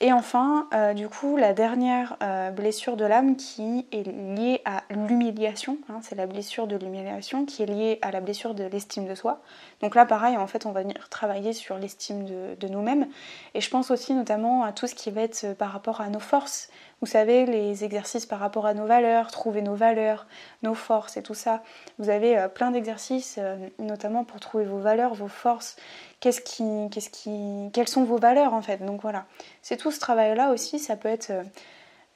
Et 0.00 0.12
enfin, 0.12 0.68
euh, 0.74 0.92
du 0.92 1.08
coup, 1.08 1.38
la 1.38 1.54
dernière 1.54 2.18
euh, 2.22 2.50
blessure 2.50 2.98
de 2.98 3.06
l'âme 3.06 3.34
qui 3.34 3.86
est 3.92 4.06
liée 4.06 4.60
à 4.66 4.82
l'humiliation, 4.90 5.78
hein, 5.88 6.00
c'est 6.02 6.14
la 6.14 6.26
blessure 6.26 6.66
de 6.66 6.76
l'humiliation 6.76 7.46
qui 7.46 7.62
est 7.62 7.66
liée 7.66 7.98
à 8.02 8.10
la 8.10 8.20
blessure 8.20 8.54
de 8.54 8.64
l'estime 8.64 9.08
de 9.08 9.14
soi. 9.14 9.40
Donc 9.80 9.94
là, 9.94 10.04
pareil, 10.04 10.36
en 10.36 10.46
fait, 10.46 10.66
on 10.66 10.72
va 10.72 10.82
venir 10.82 11.08
travailler 11.08 11.54
sur 11.54 11.78
l'estime 11.78 12.26
de, 12.26 12.68
nous-mêmes. 12.68 13.06
Et 13.54 13.62
je 13.62 13.70
pense 13.70 13.90
aussi 13.90 14.12
notamment 14.12 14.64
à 14.64 14.72
tout 14.72 14.86
ce 14.86 14.94
qui 14.94 15.10
va 15.10 15.22
être 15.22 15.44
euh, 15.44 15.54
par 15.54 15.70
rapport 15.70 16.02
à 16.02 16.10
nos 16.10 16.20
forces. 16.20 16.68
Vous 17.00 17.06
savez, 17.06 17.44
les 17.44 17.84
exercices 17.84 18.26
par 18.26 18.38
rapport 18.38 18.66
à 18.66 18.72
nos 18.72 18.86
valeurs, 18.86 19.30
trouver 19.30 19.60
nos 19.62 19.74
valeurs, 19.74 20.26
nos 20.62 20.74
forces 20.74 21.16
et 21.16 21.22
tout 21.22 21.34
ça. 21.34 21.62
Vous 21.98 22.08
avez 22.08 22.46
plein 22.54 22.70
d'exercices, 22.70 23.38
notamment 23.78 24.24
pour 24.24 24.40
trouver 24.40 24.64
vos 24.64 24.78
valeurs, 24.78 25.14
vos 25.14 25.28
forces, 25.28 25.76
qu'est-ce 26.20 26.40
qui, 26.40 26.64
qu'est-ce 26.90 27.10
qui, 27.10 27.70
quelles 27.72 27.88
sont 27.88 28.04
vos 28.04 28.18
valeurs 28.18 28.54
en 28.54 28.62
fait? 28.62 28.84
Donc 28.84 29.00
voilà, 29.02 29.26
c'est 29.62 29.76
tout 29.76 29.90
ce 29.90 30.00
travail-là 30.00 30.50
aussi, 30.50 30.78
ça 30.78 30.96
peut 30.96 31.08
être 31.08 31.30
euh, 31.30 31.42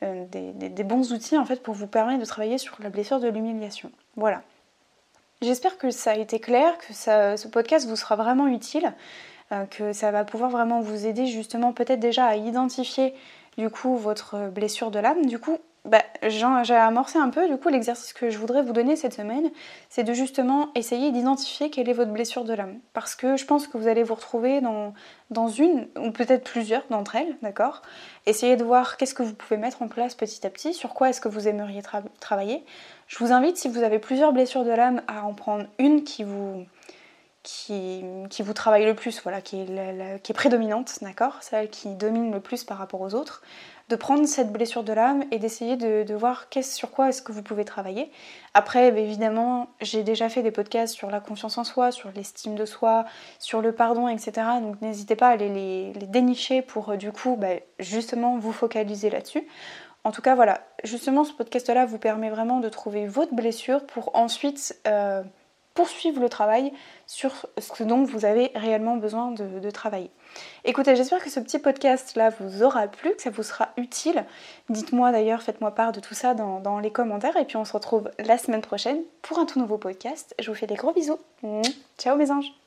euh, 0.03 0.25
des, 0.29 0.85
bons 0.85 1.13
outils 1.13 1.37
en 1.37 1.45
fait 1.45 1.63
pour 1.63 1.75
vous 1.75 1.87
permettre 1.87 2.21
de 2.21 2.27
travailler 2.27 2.59
sur 2.59 2.77
la 2.83 2.91
blessure 2.91 3.21
de 3.21 3.29
l'humiliation. 3.29 3.91
Voilà. 4.17 4.43
J'espère 5.43 5.79
que 5.79 5.91
ça 5.91 6.13
a 6.13 6.17
été 6.17 6.39
clair, 6.39 6.77
que 6.79 6.93
ce 6.93 7.49
podcast 7.49 7.89
vous 7.89 7.97
sera 7.97 8.15
vraiment 8.15 8.47
utile, 8.47 8.93
euh, 9.53 9.65
que 9.65 9.93
ça 9.95 10.11
va 10.11 10.25
pouvoir 10.25 10.51
vraiment 10.51 10.81
vous 10.81 11.07
aider 11.07 11.27
justement 11.27 11.73
peut-être 11.73 12.01
déjà 12.01 12.27
à 12.27 12.37
identifier 12.37 13.15
du 13.61 13.69
coup 13.69 13.97
votre 13.97 14.49
blessure 14.49 14.91
de 14.91 14.99
l'âme. 14.99 15.27
Du 15.27 15.39
coup, 15.39 15.59
bah, 15.85 16.03
j'ai 16.23 16.75
amorcé 16.75 17.19
un 17.19 17.29
peu, 17.29 17.47
du 17.49 17.57
coup, 17.57 17.69
l'exercice 17.69 18.13
que 18.13 18.31
je 18.31 18.39
voudrais 18.39 18.63
vous 18.63 18.73
donner 18.73 18.97
cette 18.97 19.15
semaine, 19.15 19.51
c'est 19.89 20.03
de 20.03 20.13
justement 20.13 20.69
essayer 20.75 21.11
d'identifier 21.11 21.71
quelle 21.71 21.89
est 21.89 21.95
votre 21.95 22.11
blessure 22.11 22.45
de 22.45 22.55
l'âme. 22.55 22.79
Parce 22.95 23.15
que 23.15 23.37
je 23.37 23.45
pense 23.45 23.67
que 23.67 23.77
vous 23.77 23.87
allez 23.87 24.03
vous 24.03 24.15
retrouver 24.15 24.61
dans, 24.61 24.95
dans 25.31 25.49
une, 25.49 25.89
ou 25.99 26.11
peut-être 26.11 26.45
plusieurs 26.45 26.85
d'entre 26.91 27.17
elles, 27.17 27.37
d'accord? 27.43 27.83
Essayez 28.27 28.57
de 28.57 28.65
voir 28.65 28.97
qu'est-ce 28.97 29.15
que 29.15 29.23
vous 29.23 29.35
pouvez 29.35 29.59
mettre 29.59 29.83
en 29.83 29.89
place 29.89 30.15
petit 30.15 30.47
à 30.47 30.51
petit, 30.51 30.75
sur 30.75 30.95
quoi 30.95 31.11
est-ce 31.11 31.21
que 31.21 31.29
vous 31.29 31.49
aimeriez 31.49 31.83
travailler. 32.19 32.65
Je 33.07 33.19
vous 33.19 33.33
invite, 33.33 33.57
si 33.57 33.69
vous 33.69 33.83
avez 33.83 33.99
plusieurs 33.99 34.33
blessures 34.33 34.65
de 34.65 34.71
l'âme, 34.71 35.03
à 35.07 35.25
en 35.25 35.35
prendre 35.35 35.67
une 35.79 36.05
qui 36.05 36.25
vous, 36.25 36.65
qui, 37.43 38.03
vous 38.41 38.53
travaille 38.53 38.85
le 38.85 38.95
plus, 38.95 39.23
voilà, 39.23 39.41
qui 39.41 39.61
est, 39.63 40.23
qui 40.23 40.33
est 40.33 40.35
prédominante, 40.35 40.99
d'accord 41.03 41.43
Celle 41.43 41.71
qui 41.71 41.95
domine 41.95 42.33
le 42.33 42.41
plus 42.41 42.65
par 42.65 42.79
rapport 42.79 43.01
aux 43.01 43.15
autres 43.15 43.43
de 43.91 43.97
prendre 43.97 44.25
cette 44.27 44.53
blessure 44.53 44.85
de 44.85 44.93
l'âme 44.93 45.25
et 45.33 45.41
d'essayer 45.41 45.77
de, 45.77 46.15
voir 46.15 46.47
sur 46.63 46.93
quoi 46.93 47.09
est-ce 47.09 47.23
que 47.23 47.33
vous 47.33 47.43
pouvez 47.43 47.65
travailler. 47.65 48.11
Après, 48.55 48.93
bah, 48.93 49.01
évidemment, 49.01 49.69
j'ai 49.81 50.05
déjà 50.05 50.29
fait 50.29 50.43
des 50.43 50.53
podcasts 50.53 50.95
sur 50.95 51.11
la 51.11 51.19
confiance 51.19 51.59
en 51.59 51.65
soi, 51.65 51.91
sur 51.91 52.11
l'estime 52.15 52.55
de 52.55 52.65
soi, 52.65 53.05
sur 53.41 53.61
le 53.61 53.73
pardon, 53.73 54.07
etc. 54.07 54.33
Donc 54.63 54.81
n'hésitez 54.81 55.17
pas 55.17 55.29
à 55.29 55.33
aller 55.33 55.49
les, 55.49 56.07
dénicher 56.07 56.63
pour 56.63 56.91
euh, 56.91 56.97
du 56.97 57.11
coup 57.11 57.37
bah, 57.37 57.57
justement 57.81 58.39
vous 58.39 58.53
focaliser 58.53 59.11
là-dessus. 59.11 59.47
En 60.05 60.13
tout 60.13 60.23
cas, 60.23 60.37
voilà, 60.37 60.61
justement 60.85 61.25
ce 61.25 61.33
podcast-là 61.33 61.85
vous 61.85 61.99
permet 61.99 62.31
vraiment 62.31 62.61
de 62.61 62.69
trouver 62.69 63.07
votre 63.07 63.35
blessure 63.35 63.85
pour 63.87 64.15
ensuite... 64.15 64.79
Euh, 64.87 65.23
poursuivre 65.75 66.21
le 66.21 66.29
travail 66.29 66.73
sur 67.07 67.47
ce 67.59 67.83
dont 67.83 68.05
vous 68.05 68.25
avez 68.25 68.51
réellement 68.55 68.97
besoin 68.97 69.31
de, 69.31 69.71
travailler. 69.71 70.11
Écoutez, 70.65 70.97
j'espère 70.97 71.23
que 71.23 71.31
ce 71.31 71.41
petit 71.41 71.59
podcast 71.59 72.17
là 72.17 72.31
vous 72.41 72.63
aura 72.63 72.89
plu, 72.89 73.15
que 73.15 73.23
ça 73.23 73.31
vous 73.31 73.43
sera 73.43 73.69
utile. 73.77 74.25
Dites-moi 74.69 75.13
d'ailleurs, 75.13 75.43
faites-moi 75.43 75.75
part 75.75 75.93
de 75.93 76.01
tout 76.01 76.15
ça 76.15 76.35
dans, 76.35 76.61
dans, 76.61 76.81
les 76.81 76.91
commentaires 76.91 77.37
et 77.37 77.45
puis 77.45 77.57
on 77.57 77.65
se 77.65 77.73
retrouve 77.73 78.11
la 78.19 78.37
semaine 78.37 78.63
prochaine 78.63 79.01
pour 79.23 79.39
un 79.39 79.47
tout 79.47 79.61
nouveau 79.61 79.79
podcast. 79.79 80.35
Je 80.41 80.51
vous 80.51 80.57
fais 80.57 80.67
des 80.67 80.75
gros 80.75 80.93
bisous. 80.93 81.19
Ciao 81.99 82.17
mes 82.17 82.31
anges 82.31 82.60